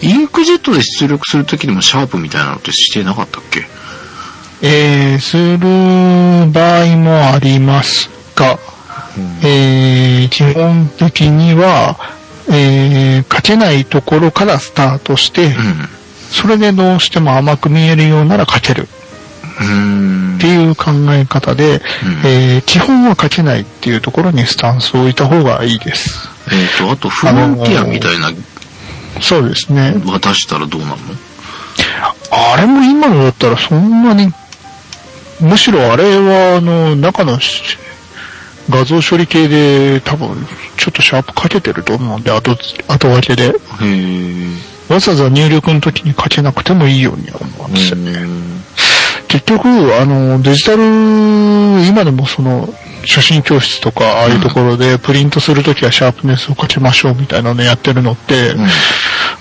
[0.08, 3.66] インクジェットで出力するときにもシャープみたいなのってしてなかったっけ？
[4.62, 5.60] えー、する
[6.52, 8.60] 場合もありますが、
[9.44, 11.98] えー、基本的には、
[12.50, 15.54] えー、書けないところからスタートして、うん。
[16.30, 18.88] それでどうしても甘く見えるようなら書ける。
[19.62, 20.36] うん。
[20.38, 21.82] っていう考え方で、
[22.26, 26.30] えー基本は書けないっていうところにスタンスを置いた方がいいです。
[26.52, 28.32] えっ、と、あと、フロンティアみたいな、
[29.22, 29.96] そうですね。
[30.06, 31.08] 渡したらどうなるの？
[32.32, 34.32] あれも今のだったらそんなに、
[35.40, 37.78] むしろあれはあの、中のし
[38.70, 40.36] 画像処理系で多分
[40.78, 42.58] ちょっとシャープかけてると思うんで、後、
[42.88, 43.44] 後分けで。
[43.46, 48.14] へーわざわざ入力の時に書けなくてもいいようには思うんですよね。
[49.48, 50.82] うん結局、あの、デジタル、
[51.86, 52.68] 今でもその、
[53.06, 58.66] 写真教室とか、ああいうところでプリントするときはシャープネスをかけましょうみたいなのやってるのって、うん。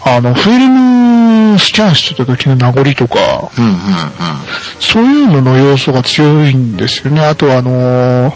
[0.05, 3.74] あの、フィルムスキャンしてた時の名残とか、うんうん
[4.80, 7.24] そういうのの要素が強いんですよね。
[7.24, 8.32] あとはあの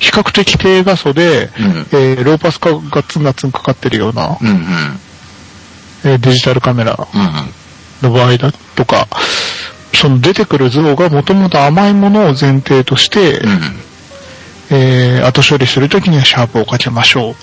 [0.00, 1.86] 比較的低画素で、うん。
[1.92, 4.56] えーローパス化がガッツンガッツンかかってるような、うんうん。
[6.04, 8.10] えーデジタルカメラうん。
[8.10, 9.08] の場合だとか、
[10.00, 13.60] その出てくる像がもともと甘いものを前提として、うん。
[14.70, 17.34] えー後処理するときにはシャープをかけましょ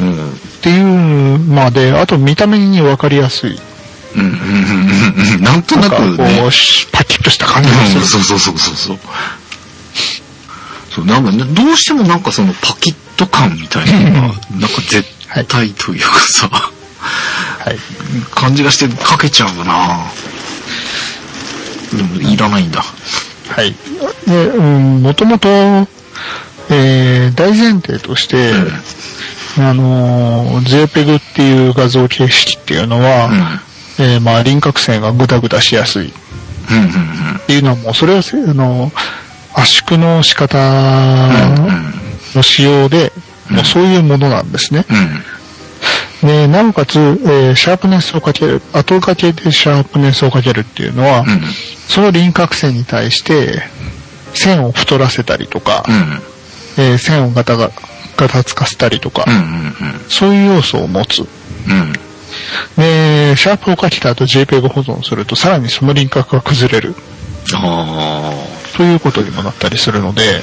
[0.00, 0.02] う。
[0.04, 0.18] うん。
[0.18, 3.56] うんっていうまで、あと見た目に分かりやすい。
[4.16, 4.20] うん。
[4.20, 4.28] うん。
[4.28, 4.34] うん。
[5.34, 5.42] うん。
[5.42, 8.00] なんとなかなんくねこう、しパキッとした感じがする。
[8.00, 8.06] うん。
[8.06, 8.98] そうそうそうそうそう。
[10.90, 14.38] そうなんかねどうしてもなんかそのパキッと感みたいなのがなんか
[14.88, 15.04] 絶
[15.46, 17.78] 対というかさ、はい。
[18.34, 19.64] 感じがしてかけちゃうな。
[19.64, 20.35] でも
[22.20, 22.82] いらないんだ。
[22.82, 23.74] はい。
[24.26, 25.48] で、うん、もともと、
[26.70, 28.52] えー、大前提として、
[29.58, 33.30] あのー、JPEG っていう画像形式っていうのは、
[33.98, 36.08] えーまあ、輪郭線がグダグダしやすい。
[36.08, 36.12] っ
[36.70, 37.38] うんうんうん。
[37.46, 38.92] ていうのはもう、それはせ、あの、
[39.54, 40.58] 圧縮の仕方
[42.34, 43.12] の仕様で、
[43.48, 44.84] もうそういうものなんですね。
[46.22, 46.28] うん。
[46.28, 51.26] で、なおかつ、えーシャープネスをかける、後掛けでシャープネスをかけるっていうのは、うん
[51.88, 53.62] その輪郭線に対して、
[54.34, 57.70] 線を太らせたりとか、うんえー線をガタが、
[58.16, 59.74] ガタつかせたりとか、うんうん
[60.08, 61.20] そういう要素を持つ。
[61.20, 61.22] う
[61.72, 61.92] ん
[62.76, 66.94] で、シャープをかけた後 JPEG 保存すると、さらにその輪郭が崩れる。
[67.54, 68.32] あ
[68.76, 70.42] ということにもなったりするので、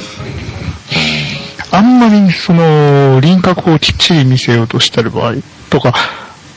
[1.71, 5.35] あんまりその輪郭をきっちり見せようとしてる場合
[5.69, 5.93] とか、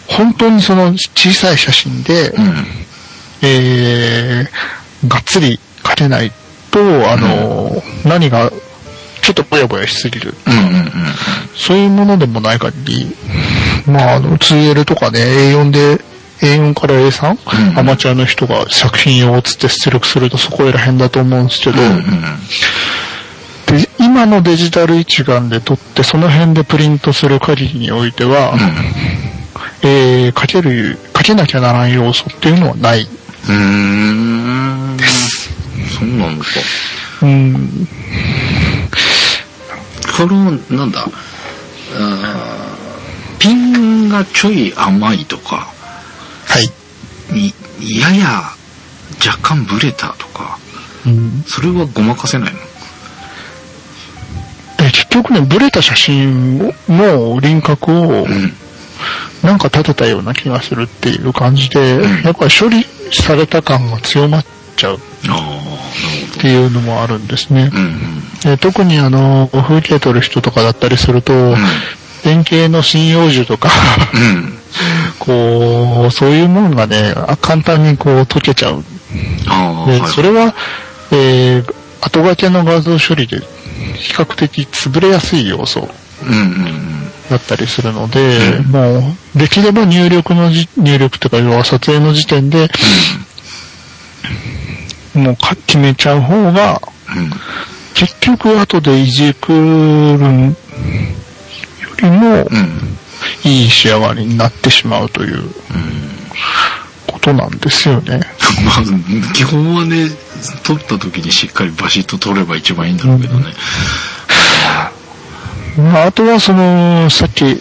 [0.06, 2.34] 本当にその小さい写真で。
[3.46, 6.32] えー、がっつり描けない
[6.70, 8.50] と、あの、何が
[9.22, 10.34] ちょっとぼやぼやしすぎる。
[10.46, 10.92] うんうんうん。
[11.54, 13.16] そういうものでもない限り、
[13.86, 16.00] まあ、あの、2L とかね、A4 で、
[16.40, 22.02] A4 から A3、うんアマチュアの人が作品用をつって出力するとそこら辺だと思うんですけど、うんうん
[23.66, 28.54] で今のデジタル一眼で撮ってその辺でプリントする限りにおいては、
[29.82, 33.08] えー、かける、かけなきゃならん要素っていうのはない。
[33.48, 33.54] うん。
[33.54, 34.98] うーん。
[35.98, 36.44] そうなんだ。
[37.22, 37.88] うん、
[40.16, 41.08] この、なんだ、
[43.38, 45.68] ピンがちょい甘いとか、
[46.46, 46.70] はい。
[47.32, 47.54] に
[47.98, 48.42] やや
[49.24, 50.58] 若干ブレたとか、
[51.06, 52.58] うんそれはごまかせないの？
[54.76, 58.52] で結局ね、ブレた写真の輪郭をうん。
[59.46, 62.82] なんか立てたような気がするっていう感じで、うんやっぱり処理
[63.12, 64.44] された感が強まっ
[64.76, 64.98] ちゃうっ
[66.40, 67.70] ていうのもあるんですね。
[68.42, 71.56] で特にあの、風景撮る人とかだったりすると、うん。
[72.24, 73.70] 円形の針葉樹とか。
[75.20, 78.84] こう、そういうものがね、あ簡単にこう溶けちゃう。
[79.86, 80.12] で、はい。
[80.12, 80.54] それは、
[81.12, 83.38] えー、後掛けの画像処理で
[83.94, 85.88] 比較的潰れやすい要素。
[87.30, 88.98] だったりするので、うんも
[89.34, 92.68] う、できれば入力のじ、入力というか、要は撮影の時点で、
[95.14, 96.80] もうか決めちゃう方が、
[97.16, 97.30] うん。
[97.94, 100.56] 結局後でいじくるよ
[102.02, 102.96] りも、うん。
[103.44, 105.48] いい仕上がりになってしまうという
[107.06, 108.20] ことなんですよね。
[108.64, 110.10] まあ、基本はね、
[110.64, 113.46] 撮った時にしっかりバシッと撮れば一番いいんだろうけどね。
[115.76, 117.60] まあ、あとはその、さっき、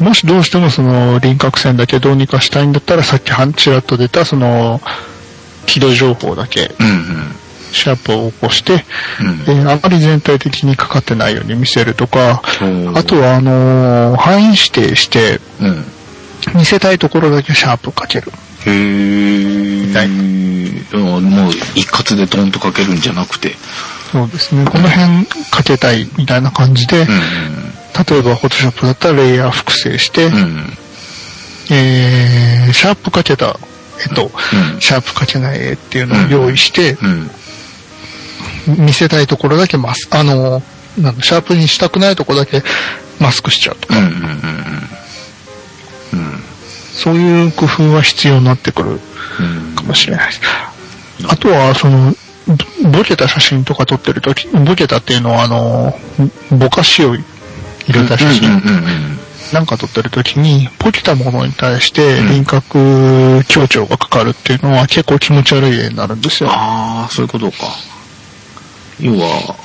[0.00, 4.80] もしどうしてもその輪郭線だけどうにかしたいんだったら、さっき半ちらっと出たその、
[5.66, 7.36] 軌道情報だけ、うん
[7.72, 8.84] シャープを起こして、
[9.20, 9.26] うん。
[9.28, 9.40] うん。
[9.64, 12.42] えーあまり全体的にかかってないように見せるとか、
[12.94, 15.84] あとはあのー範囲指定して、うん。
[16.54, 18.32] 見せたいところだけシャープかける。
[18.66, 19.92] へー。
[19.92, 23.54] たいうんもう一括でドンとかけるんじゃなくて。
[24.12, 24.64] そうですね。
[24.64, 27.06] この辺かけたいみたいな感じで、うん
[27.96, 30.34] 例えばフォトショップだったらレイヤー複製して、うん。
[30.34, 30.66] うん。
[31.70, 33.58] えー、シャープかけた
[34.04, 36.98] 絵と、うんシャープかけない絵っていうのを用意して、
[38.68, 38.84] うん。
[38.84, 40.62] 見せたいところだけマス、あの、
[40.98, 42.62] なんだシャープにしたくないところだけ
[43.18, 44.85] マスクしちゃうとか、うんうんうんうん。
[46.96, 49.00] そういう工夫は必要になってくる
[49.40, 49.74] うん。
[49.74, 50.40] かもしれないです。
[51.28, 52.14] あとは、その、
[52.82, 55.98] ぼボケた写真とか撮ってるとき、ボケたっていうのは、あの、
[56.50, 57.22] ぼかしを入
[57.88, 58.62] れた写真
[59.52, 66.50] なんか撮ってるときに、ボケたものに対してうん輪郭強調がかかるっていうのは結構気持ち悪い絵になるんですよ。
[66.50, 67.56] ああ、そういうことか。
[69.00, 69.56] 要は、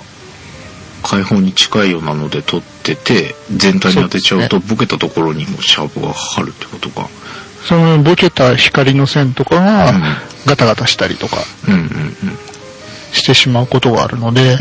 [1.04, 7.10] 開放に近いようなので撮ってて、全体に当てちゃうと、ボケたところにもシャープがかかるってことか。
[7.68, 9.94] そのボケた光の線とかうんが
[10.46, 11.38] ガタガタしたりとか
[13.12, 14.58] してしまうことがあるので。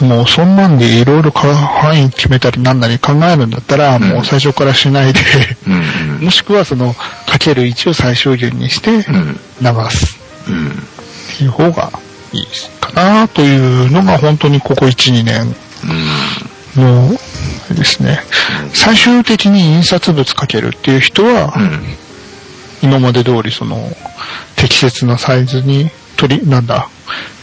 [0.00, 5.20] もうそんなんでいろいろ範囲決めたりなんなり考えるんだったら、んもう最初からしないで。
[6.20, 9.38] もしくはそのかける位置を最小限にしてうん。
[9.60, 10.18] 流す
[10.48, 10.70] うん。
[10.70, 10.74] っ
[11.38, 11.92] ていう方が
[12.32, 12.46] いい
[12.80, 15.54] かなというのが本当にここ1、2年
[16.76, 17.18] う
[17.70, 18.20] ですね。
[18.74, 21.84] 最終的に印刷物かけるっていう人は、うん。
[22.82, 23.78] 今まで通りその
[24.56, 26.88] 適切なサイズに取り、なんだ、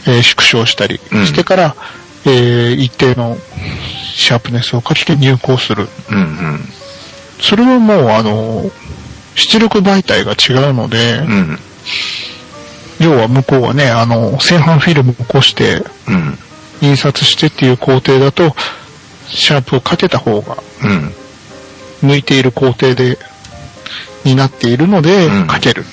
[0.06, 1.76] えー縮小したりうんしてから、
[2.26, 3.36] えー一定の
[4.14, 5.88] シャープネスをかけて入稿する。
[6.10, 6.60] うんうん。
[7.40, 8.70] それはもうあの、
[9.34, 11.58] 出力媒体が違うので、うん。
[13.00, 16.38] 要は向こうはね、あの、製版フィルムを起こして、うん。
[16.82, 18.54] 印刷してっていう工程だと、
[19.30, 21.14] シャープをかけた方がうん。
[22.02, 23.18] 向いている工程で、
[24.24, 25.84] になっているのでうん、かける。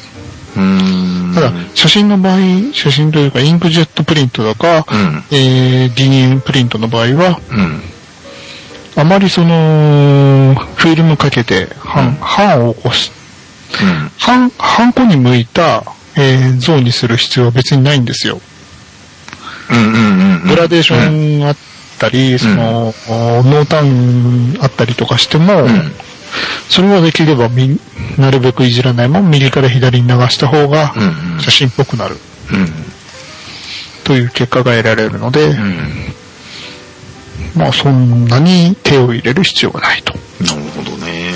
[0.58, 1.32] うん。
[1.36, 2.40] ただ、写真の場合、
[2.74, 5.24] 写真というかインクジェットプリントだか、うん。
[5.32, 7.82] えー、デニムプリントの場合は、うん。
[8.96, 13.12] あまりその、フィルムかけて、うん版、版を起こす。
[13.82, 14.12] うん。
[14.26, 15.84] 版、版こに向いた、
[16.16, 18.42] えー、像にする必要は別にないんですよ。
[19.70, 20.48] うんうんうん。
[20.48, 21.58] グラデーションあっ
[21.98, 25.92] たり、その、濃淡あったりとかしても、うん
[26.70, 27.80] それができればみ、
[28.18, 30.94] なるべくいじらないもん右から左に流した方が
[31.40, 32.16] 写真っぽくなる
[32.52, 32.68] うん。
[34.04, 36.14] という結果が得られるので、うん。
[37.56, 40.14] まあそんなに手を入れる必要がないと。
[40.44, 41.32] なるほどね。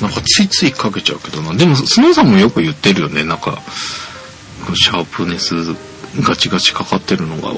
[0.00, 1.54] なんかついついかけちゃうけどな。
[1.54, 3.24] でも、スノーさんもよく言ってるよね。
[3.24, 3.62] なんか、
[4.74, 5.54] シャープネス
[6.20, 7.52] ガチガチかかってるのが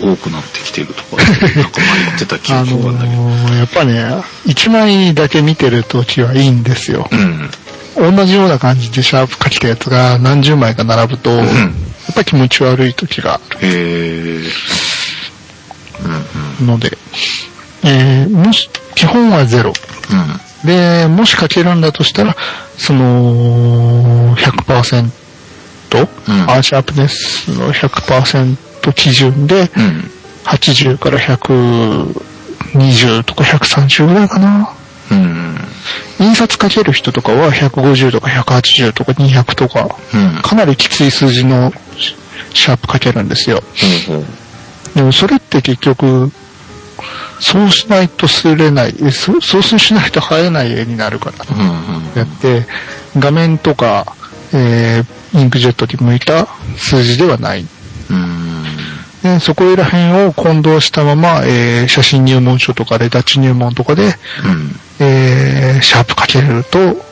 [0.00, 3.22] 多くなってきてるとか、なんか前言ってた記あ憶があるんだけど。
[3.22, 7.08] のーやっぱね、一枚だけ見てるときはいいんですよ。
[7.12, 8.16] うん。
[8.16, 11.46] 同じような感じでシャープ書きたやつが何十枚か並ぶと、やっ
[12.14, 14.40] ぱり気持ち悪い時があへえ。
[16.02, 16.50] うんうん。
[16.60, 16.96] るので、
[17.84, 19.72] えー、もし、基本はゼロ。
[20.62, 20.66] うん。
[20.66, 22.36] で、もし書けるんだとしたら、
[22.76, 25.12] その、100%、うん
[25.98, 30.10] アーシャープネスの100%基準で、うん。
[30.44, 34.70] 80から120とか130ぐらいかな。
[35.10, 35.58] うん。
[36.18, 40.42] 印刷かける人とかは150とか180とか200とか、うん。
[40.42, 42.14] かなりきつい数字のシ
[42.54, 43.62] シャープかけるんですよ。
[44.06, 44.26] ほうほう。
[44.94, 46.30] でもそれって結局、
[47.38, 51.46] そうしないとすれない、えそそうしないと映えない絵になるから。
[51.50, 51.64] うんう
[52.00, 52.12] ん。
[52.14, 52.66] やって、
[53.16, 54.14] 画面とか、
[54.52, 56.46] えー、インクジェットに向いた
[56.76, 57.66] 数字ではない。
[58.10, 58.64] うん。
[59.22, 64.12] でそこら辺を混同したまま、えー、写真入門書とかレタッチ入門とかで、うん。
[64.98, 67.10] えー、シャープかけると、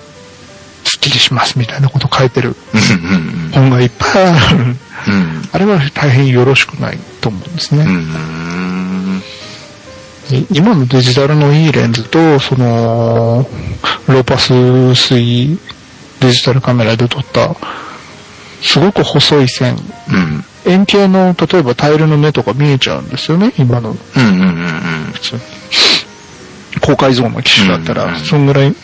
[0.84, 3.50] スッキリしますみたいなこと書いてるうん。
[3.52, 4.58] 本がいっぱいある。
[4.58, 5.42] うん。
[5.52, 7.84] あれは大変よろしくないと思うんですね。
[7.84, 9.20] うん。
[10.30, 13.46] で今のデジタルのいいレンズと、その、
[14.08, 14.52] ローパス
[14.94, 15.58] 水
[16.20, 17.54] デジタルカメラで撮った、
[18.62, 19.76] すごく細い線。
[20.10, 20.44] うん。
[20.66, 25.40] 円形の、例えばタイルの目とか見えちゃうんですよね、今のうんうんうん普通に。
[26.80, 28.74] 高解像の機種だったら、うんうんそんぐらい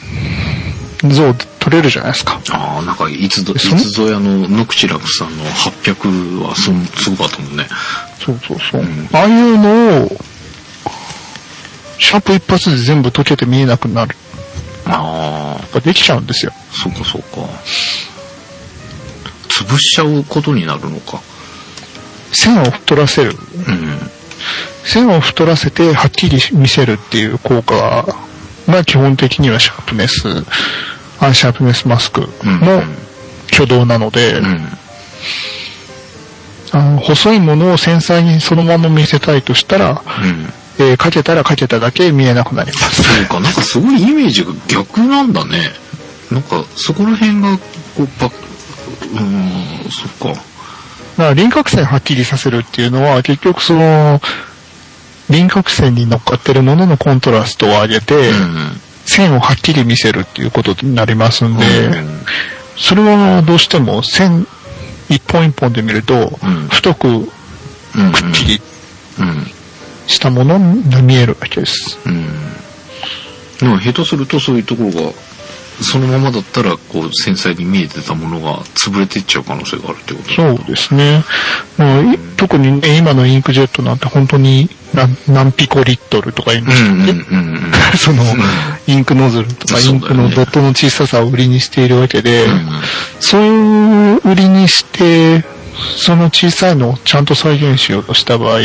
[1.02, 2.40] 像撮れるじゃないですか。
[2.50, 7.66] ああ、なんか、いつぞ、いつぞやのノクチラクさんの800はそん、すごかったもんね。
[8.24, 8.82] そうそうそう。
[8.82, 10.16] うんああいうのを、
[11.98, 14.16] シャープ一発で全部溶けて見えなくなる。
[15.00, 16.52] ああ、できちゃうんですよ。
[16.72, 17.48] そうかそうか。
[19.48, 21.20] 潰しちゃうことになるのか。
[22.32, 23.30] 線を太らせる。
[23.30, 23.34] う
[23.72, 24.10] ん。
[24.84, 28.06] 線を太らせてはっきり見せるっていう効果が、
[28.66, 30.28] まあ基本的にはシャープネス、
[31.20, 32.82] アンシャープネスマスクの
[33.52, 34.68] 挙動なので、うん。
[36.72, 40.52] あの細いものを繊細にそのまま見せたいとしたら、うん。
[40.78, 43.02] えーかけたらかけただけ見えなくなります。
[43.02, 45.70] そうか、なんかすごいイメージが逆なんだね。
[46.30, 47.64] なんか、そこら辺が、こ
[47.98, 50.28] う、ば、うーん、そっか。
[50.28, 50.42] だか
[51.16, 54.20] ら輪郭線はっきりさせるっていうのは、結局その、
[55.30, 58.80] 輪郭線に乗っかってるもののコントラストを上げて、うん。
[59.06, 62.20] 線をはっきり見せるっていうことになりますんで、うん
[62.76, 64.48] それはどうしても線
[65.08, 67.26] 一本一本で見ると、うん太くうん。
[68.12, 68.60] くっきり
[69.20, 69.46] うん。
[70.06, 70.58] したもの
[70.90, 71.98] が見えるわけです。
[72.06, 72.24] うん。
[73.60, 75.12] でも下手するとそういうところが、
[75.80, 81.24] そのままだったら、こう、繊細に見えてたものが潰れていっちゃう可能性があるってことそうですね。
[81.78, 87.00] もうい特にね、今のインクジェットなんて本当に何何ピコリットルとか言うんですうんうん。
[87.00, 87.72] うんうん。
[87.98, 88.22] その、
[88.86, 92.68] インクノズルとかインクのドットの小ささを売りにしているわけで、うん
[93.20, 95.44] そういう売りにして、
[95.96, 98.64] その小さいのをちゃんと再現しようとした場合、うん。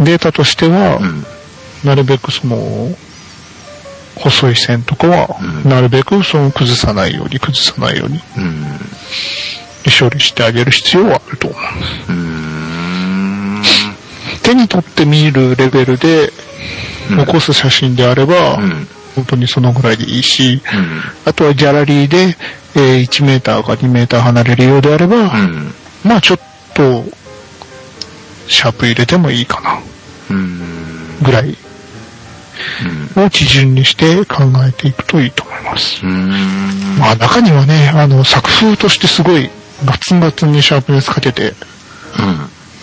[0.00, 1.24] データとしては、うん。
[1.84, 2.94] なるべくその、
[4.16, 8.64] 細い線とかは、うんなるべくその崩さないように、崩さないようにうん。
[9.98, 11.60] 処理してあげる必要はあると思う。
[14.42, 16.32] 手に取って見るレベルで
[17.10, 18.86] うん残す写真であれば、うん。
[19.16, 21.02] 本当にそのぐらいでいいし、うん。
[21.24, 22.36] あとはギャラリーで、
[22.76, 25.74] えー1メーターか2メーター離れるようであれば、うん。
[26.04, 26.38] まあちょっ
[26.74, 27.04] と、
[28.50, 29.78] シャープ入れてもいいかな、
[30.30, 31.22] うん。
[31.22, 31.56] ぐらい
[33.16, 36.04] を基準にして考えていくといいと思います。
[36.04, 36.98] うん。
[36.98, 39.48] まあ中にはね、あの作風としてすごい
[39.84, 41.54] ガツンガツンにシャープネスかけて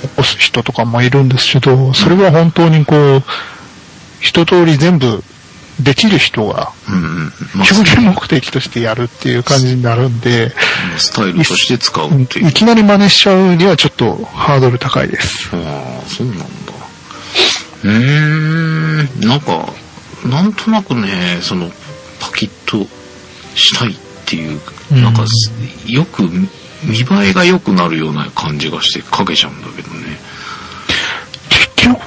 [0.02, 3.24] 起こす人とかもいるんですけど、それは本当にこう、
[4.22, 5.22] 一通り全部
[5.80, 6.72] できる人が
[7.56, 10.52] 表現目的としてやるっていう感じになるんで、
[10.98, 12.50] スタイルとして使うっていう。
[12.50, 15.50] いきなり真似しちゃうにはちょっとハードル高いです。
[15.54, 16.46] ああ、そうなんだ。
[17.84, 19.72] うーん、なんか、
[20.26, 21.70] なんとなくね、その、
[22.20, 22.88] パキッと
[23.56, 24.60] したいっていう、
[24.92, 25.26] うんなんか、
[25.86, 26.24] よく、
[26.84, 30.18] 見栄えが良くなるような感じがしてかけちゃうんだけどね。
[31.50, 32.06] 結局、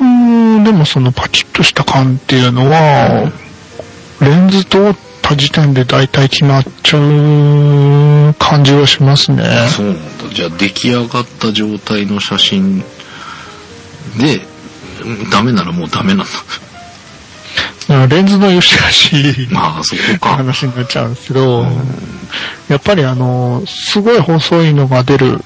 [0.65, 3.31] でもそのパキッとした感っていうのは、
[4.21, 9.45] レンズ通った時点で大体決まっちゃう感じはしますね。
[9.71, 10.35] そうなんだ。
[10.35, 12.85] じゃあ出来上がった状態の写真で、
[15.03, 18.07] うんダメならもうダメなんだ。
[18.09, 20.37] レンズの良し悪しまあ、そこか。
[20.37, 21.67] 話になっちゃうんですけど、
[22.69, 25.27] やっぱりあの、すごい細いのが出る。
[25.27, 25.41] うん。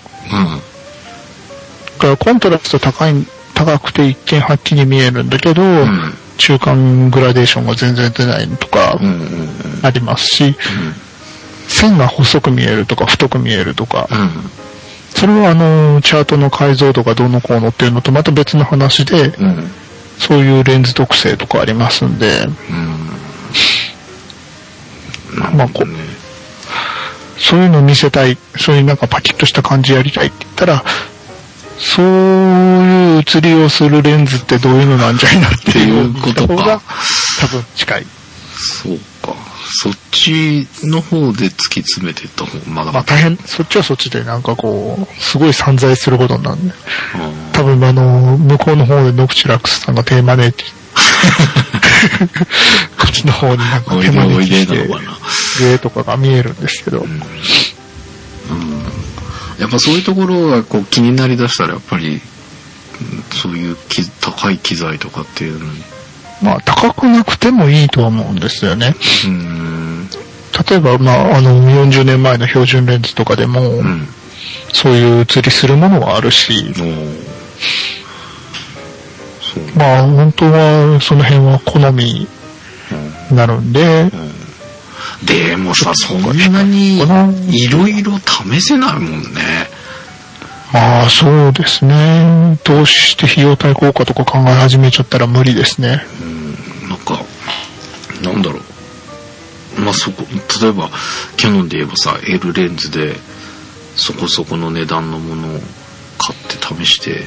[1.99, 3.15] からコントラスト高い、
[3.55, 6.15] 高くて一見はっきり見えるんだけど、うん。
[6.37, 8.99] 中間グラデーションが全然出ないとか。
[9.83, 10.57] ありますし、
[11.69, 14.31] 線が細く見えるとか太く見えるとか、うん。
[15.11, 19.71] それはあの、チャートの解像度がどうのこうのっていうのとまた別の話で、うん。
[20.19, 22.73] そういうレンズ特性とかありますんで、う
[25.53, 25.57] ん。
[25.57, 25.99] まあこね。
[27.37, 30.85] そういうの見せたい、そういうなんかパキッとした感じやりたいって言ったら、
[31.79, 36.81] そういう写りをするレンズってどういうのなんじゃいなっていうっていうことが
[37.41, 38.07] 多分近い。
[38.57, 39.35] そうか。
[39.77, 46.75] そっちの方で突き詰めていった方がまだまあ大変、そっちはそっちでなんかこう、すごい散財することになるんで。
[47.17, 50.65] うん多分あの、向こうの方でノクチュラックスさんが手招いて、
[52.99, 54.89] こっちの方になんか手おいでおい招きして。
[55.61, 57.07] 上とかが見えるんですけど、
[59.59, 62.21] やっぱそういうところがこう気になりだしたらやっぱり、うん
[63.33, 65.81] そういうき高い機材とかっていうのに、
[66.43, 68.95] まあ高くなくてもいいとは思うんですよね。
[68.97, 70.09] うーん、
[70.69, 74.07] 例えば、まあ、あの、40年前の標準レンズとかでも、うん、
[74.73, 76.73] そういう写りするものはあるし、
[79.77, 82.29] まあ、本当は、その辺は好みに
[83.33, 83.73] なるん。
[83.73, 84.11] で、
[85.25, 86.99] でもさ、そんなに
[87.51, 89.69] いろいろ試せないもんね。
[90.73, 92.59] ああ、そうですね。
[92.65, 96.05] どうして費用対効果とか考え始めちゃったら無理ですね。
[96.89, 97.23] なんか、
[98.23, 98.59] なんだろ
[99.79, 99.81] う。
[99.81, 100.25] まあ、そこ、
[100.63, 100.91] 例えば、
[101.37, 103.17] キャノンで言えばさ、L レンズで、
[103.97, 105.61] そこそこの値段のものを
[106.19, 107.23] 買って試して、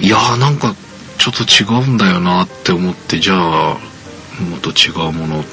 [0.00, 0.74] いやーなんか、
[1.18, 3.78] ちょっと違うんだよなって思って、じゃあ、
[4.40, 5.44] もっと違うもの、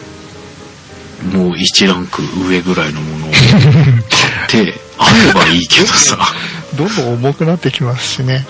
[1.32, 6.18] もう一ランク上ぐらいのものを買って、あればいいけどさ、
[6.76, 8.46] どんどん重くなってきますしね。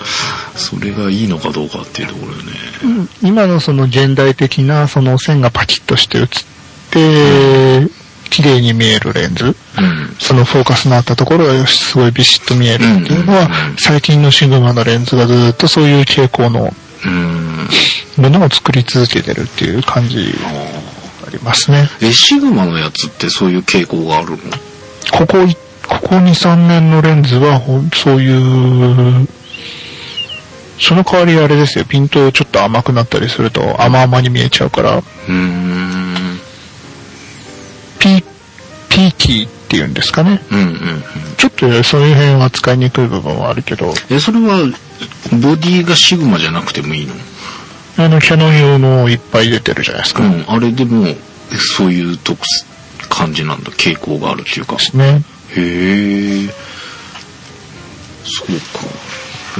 [0.56, 3.08] それがいいのかどうかっていうところよね。
[3.22, 6.44] 今のその現代的なその線がパキッとして写っ
[6.90, 7.88] て、
[8.30, 9.44] 綺麗に見えるレンズ。
[9.44, 10.16] うん。
[10.18, 17.68] そのフォーカスのあったところがすごいビシッと見えるっていうのはうんうんうん、最近のシグマのレンズがずっとそういう傾向のうん。
[18.16, 20.34] ものを作り続けてるっていう感じ
[21.34, 21.88] りますね。
[22.00, 24.36] え、シグマのやつってそういう傾向があるの？
[25.12, 25.54] ここい、
[25.86, 27.60] ここ2、3年のレンズは
[27.92, 29.28] そういう、
[30.80, 36.40] その代わりあれですよ、ピントちょっと甘くなったりすると甘々に見えちゃうから、うーん。
[38.00, 38.24] ピー、
[38.88, 40.42] ピーキーっていうんですかね。
[40.50, 40.74] うんうんうん。
[41.36, 44.58] ちょっとそういう辺は使いにくい部分はあるけど、え、それは、
[45.32, 47.14] ボディがシグマじゃなくてもいいの？
[47.96, 50.24] あの、キャノン用のいっぱい出てるじゃないですか。
[50.24, 50.44] うん。
[50.48, 51.16] あれでも、え
[51.52, 52.66] そういう特す
[53.08, 53.70] 感じなんだ。
[53.72, 54.76] 傾向があるっていうか。
[54.76, 55.22] ですね。
[55.56, 56.48] へえ。
[58.24, 58.54] そうか。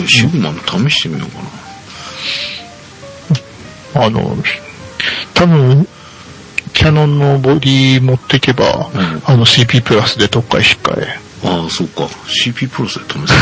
[0.03, 0.59] えシグマの
[0.89, 1.39] 試してみようか
[3.95, 4.07] な。
[4.07, 4.37] あの、
[5.35, 5.87] 多分、
[6.73, 11.19] キャノンのボディ持っていけば、うんあの CP プラスでどっかへ引っかえ。
[11.45, 12.05] ああ、そうか。
[12.27, 13.35] CP プロスで試せないのか。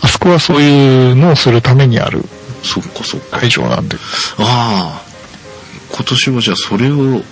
[0.02, 2.24] あそこはそういうのをするためにある
[2.62, 3.40] そっかそっか。
[3.40, 3.96] 会場なんで。
[4.38, 5.10] ああ。
[5.92, 7.22] 今年はじゃあそれを、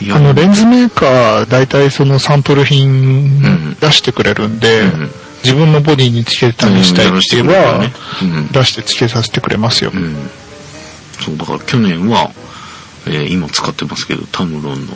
[0.00, 5.10] やあの、レンズメーカー、大体そのサンプルうん品出してくれるんで、うん
[5.44, 7.80] 自分のボディにつけたりしたいって言えば。
[8.50, 9.92] 出してつけさせてくれますよ。
[9.94, 10.28] うん。
[11.20, 12.32] そう、だから去年は、
[13.06, 14.94] えー今使ってますけど、タムロンの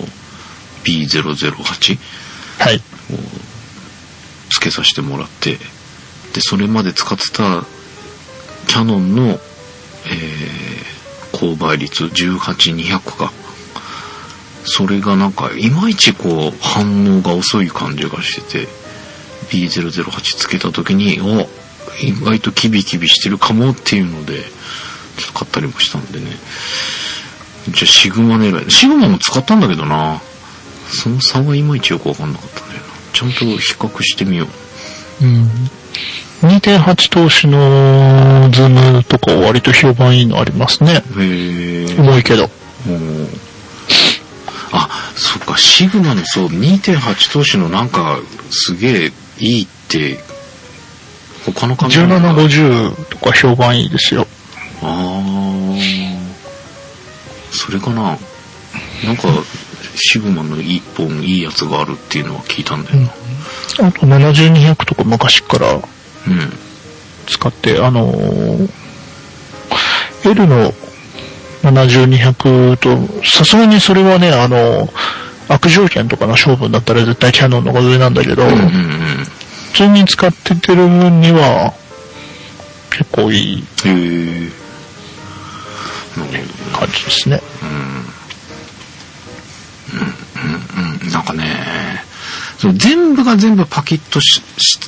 [0.82, 1.98] B008
[2.58, 2.82] はい。
[4.50, 5.52] つけさせてもらって、
[6.34, 7.64] で、それまで使ってた
[8.70, 9.38] キャノンの、えー、
[11.32, 13.32] 勾配率18200か。
[14.62, 18.68] それがなんか、いまいちこう、反応が遅い感じがしてて、
[19.50, 21.48] B008 つけた時に、お、
[22.00, 24.44] 意外とキビキビしてるかもっていうので、
[25.16, 26.26] ちょっと買ったりもしたんでね。
[27.70, 28.70] じゃあ、シグマ狙い。
[28.70, 30.22] シグマも使ったんだけどな。
[30.86, 32.86] その差はいまいちよくわかんなかったんだよな。
[33.12, 34.46] ちゃんと比較してみよ
[35.20, 35.24] う。
[35.24, 35.50] うん。
[36.42, 40.94] 2.8通しのズームとか割と評判いいのありますね。
[40.94, 41.96] へえ。
[41.98, 42.48] 重いけど。
[44.72, 48.18] あ、そっか、シグマのそう、2.8通しのなんか、
[48.50, 50.18] すげえいいって、
[51.44, 54.26] 他のカメラが1750とか評判いいですよ。
[54.82, 55.60] ああ。
[57.50, 58.16] そそれかな
[59.04, 59.28] なんか
[59.96, 63.08] シグマの一本いいやつがあるっていうのは聞いたんだよな
[63.88, 65.82] あと70200とか昔からうん
[67.26, 68.70] 使って、あのー
[70.24, 70.72] L の
[71.62, 74.88] 70200と、さすがにそれはね、あの
[75.48, 78.60] 悪条件とかの勝負になったら絶対キャノンの方が上なんだけど、うんうんうん。
[79.72, 81.74] 普通に使っててる分には、
[82.90, 84.50] 結構いいへえ
[86.18, 87.40] なるほど感じですね。
[91.02, 91.44] うん、なんかね、
[92.58, 94.78] その全部が全部パキッとしし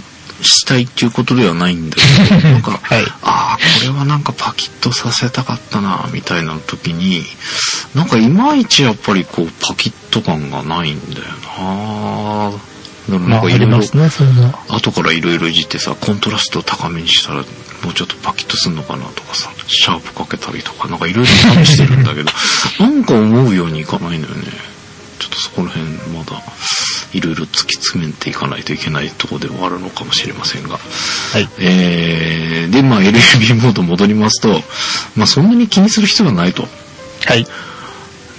[0.42, 7.24] したいっていうことではないんだけど、なんか、 はいああ、これはなんかパキッとさせたかったな、みたいな時に、
[7.94, 11.24] なんかいまいちやっぱりこう、パキッと感がないんだよ
[12.50, 12.52] な。
[13.08, 13.78] だからまあ、あなんかいろいろ。
[14.68, 17.36] 後からいろいろいじってさ、コントラスト高めにしたら、
[17.82, 22.30] もうちょっとパキッとすんのかなとかさ、シャープかけたりとか、なんかいろいろ試してるんだけど、
[22.78, 24.52] なんか思うようにいかないんだよね。
[25.18, 25.86] ちょっとそこら辺
[26.16, 26.42] まだ、
[27.12, 30.78] いろいろ突き詰めていかないといけないところではあるのかもしれませんが。
[30.78, 31.48] はい。
[31.58, 34.48] えー、で、まあ LAB モード戻りますと、
[35.16, 36.62] まあそんなに気にする必要はないと。
[37.26, 37.42] はい。
[37.42, 37.46] っ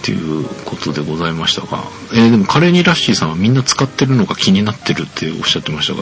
[0.04, 1.84] ていうことでございましたが、
[2.14, 6.02] えーでもカレーにラッシーさんはみんな使ってるのが気になってるっておっしゃってましたが、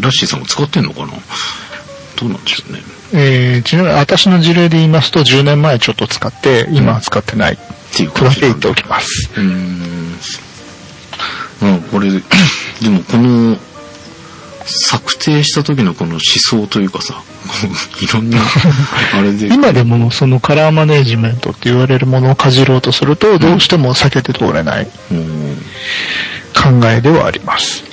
[0.00, 1.12] ラッシーさんも使ってんのかな？
[2.16, 2.80] どうなんでしょうね。
[3.14, 7.54] えー、ちなみに私の事例で言いますと、10年前ちょっと使って、今は使ってない。
[7.54, 7.56] っ
[7.94, 8.68] ていうこれだけ言って。
[8.68, 9.30] おきます。
[9.36, 10.14] うーん。
[11.62, 12.18] うん、これ、で
[12.88, 13.56] もこの、
[14.64, 17.22] 策定した時のこの思想というかさ、
[18.00, 18.38] いろんな、
[19.14, 25.56] あれで、今でもそのカラーマネジメントって言われるものをかじろうとすると、どうしても避けて通れないうん
[26.54, 27.84] 考えではあります。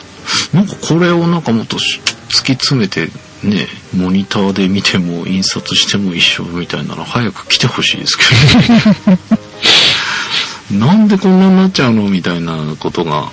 [0.53, 3.09] なんかこれをなんかもっとし突き詰めて
[3.43, 8.23] ね、モニターで見ても印刷しても一緒みたいなら早く来てほしいですけ
[9.35, 9.39] ど。
[10.71, 13.29] なんでこんなになっちゃうのみたいなことが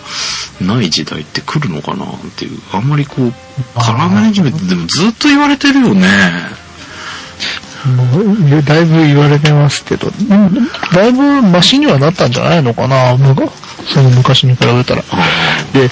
[0.61, 2.59] ない時代って来るのかなっていう。
[2.73, 3.33] あんまりこう、
[3.75, 6.07] カラーマネジメントでもずっと言われてるよね。
[7.87, 13.17] もうだいぶ言われてますけど、うんだいぶマシにはなったんじゃないのかな、
[13.93, 15.03] その昔に比べたら。
[15.73, 15.91] で、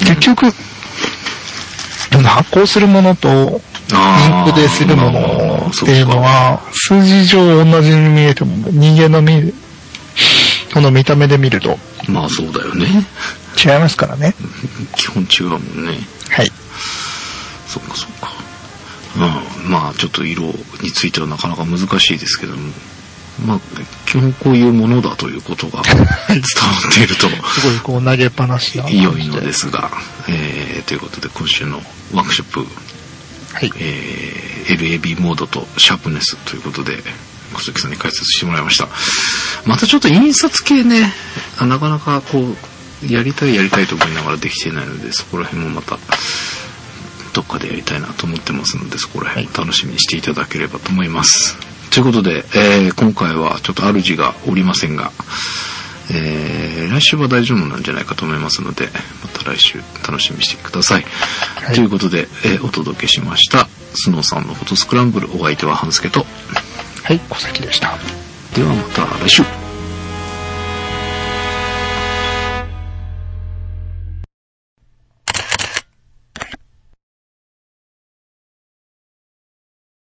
[0.00, 0.52] 結局、
[2.22, 9.52] 発行するものと、インクでするものっていうのまあは、数字上同じに見えても、人間の見、
[10.72, 11.78] この見た目で見ると
[12.08, 13.06] まあそうだよね。
[13.62, 14.34] 違いますからね。
[14.96, 15.98] 基本違うもんね。
[16.30, 16.52] はい。
[17.66, 18.32] そっかそっか。
[19.16, 19.70] うん。
[19.70, 20.42] まあちょっと色
[20.82, 22.72] についてはなかなか難しいですけども。
[23.46, 23.60] まあ
[24.06, 26.06] 基本こういうものだということが伝わ
[26.88, 29.04] っているとすごいこう投げっぱなしな感じで。
[29.04, 29.90] 良いのですが、
[30.28, 31.82] えー、ということで今週の
[32.12, 32.60] ワークショップ、
[33.54, 33.72] はい。
[33.78, 37.02] えー、LAB モードとシャープネスということで、
[37.54, 38.88] 小関さんに解説してもらいました。
[39.64, 41.12] またちょっと印刷系ね、
[41.58, 45.98] あなかなかこう、やりたいやりたいと思いながらできていないので、そこら辺もまた、
[47.32, 51.56] どっかでやりたいなと思ってますので、そこら辺楽しみにしていただければと思います。
[51.90, 55.12] ということで、えー今回はちょっと主がおりませんが、
[56.10, 58.88] えー来週は大丈夫なんじゃないかと思いますので、
[59.22, 61.02] また来週楽しみにしてください。
[61.56, 66.26] はいということで、えーお届けしました、スノーさんのフォトスクランブル、お相手は半助と、
[67.04, 67.98] はい、小崎でした。
[68.56, 69.63] ではまた来週。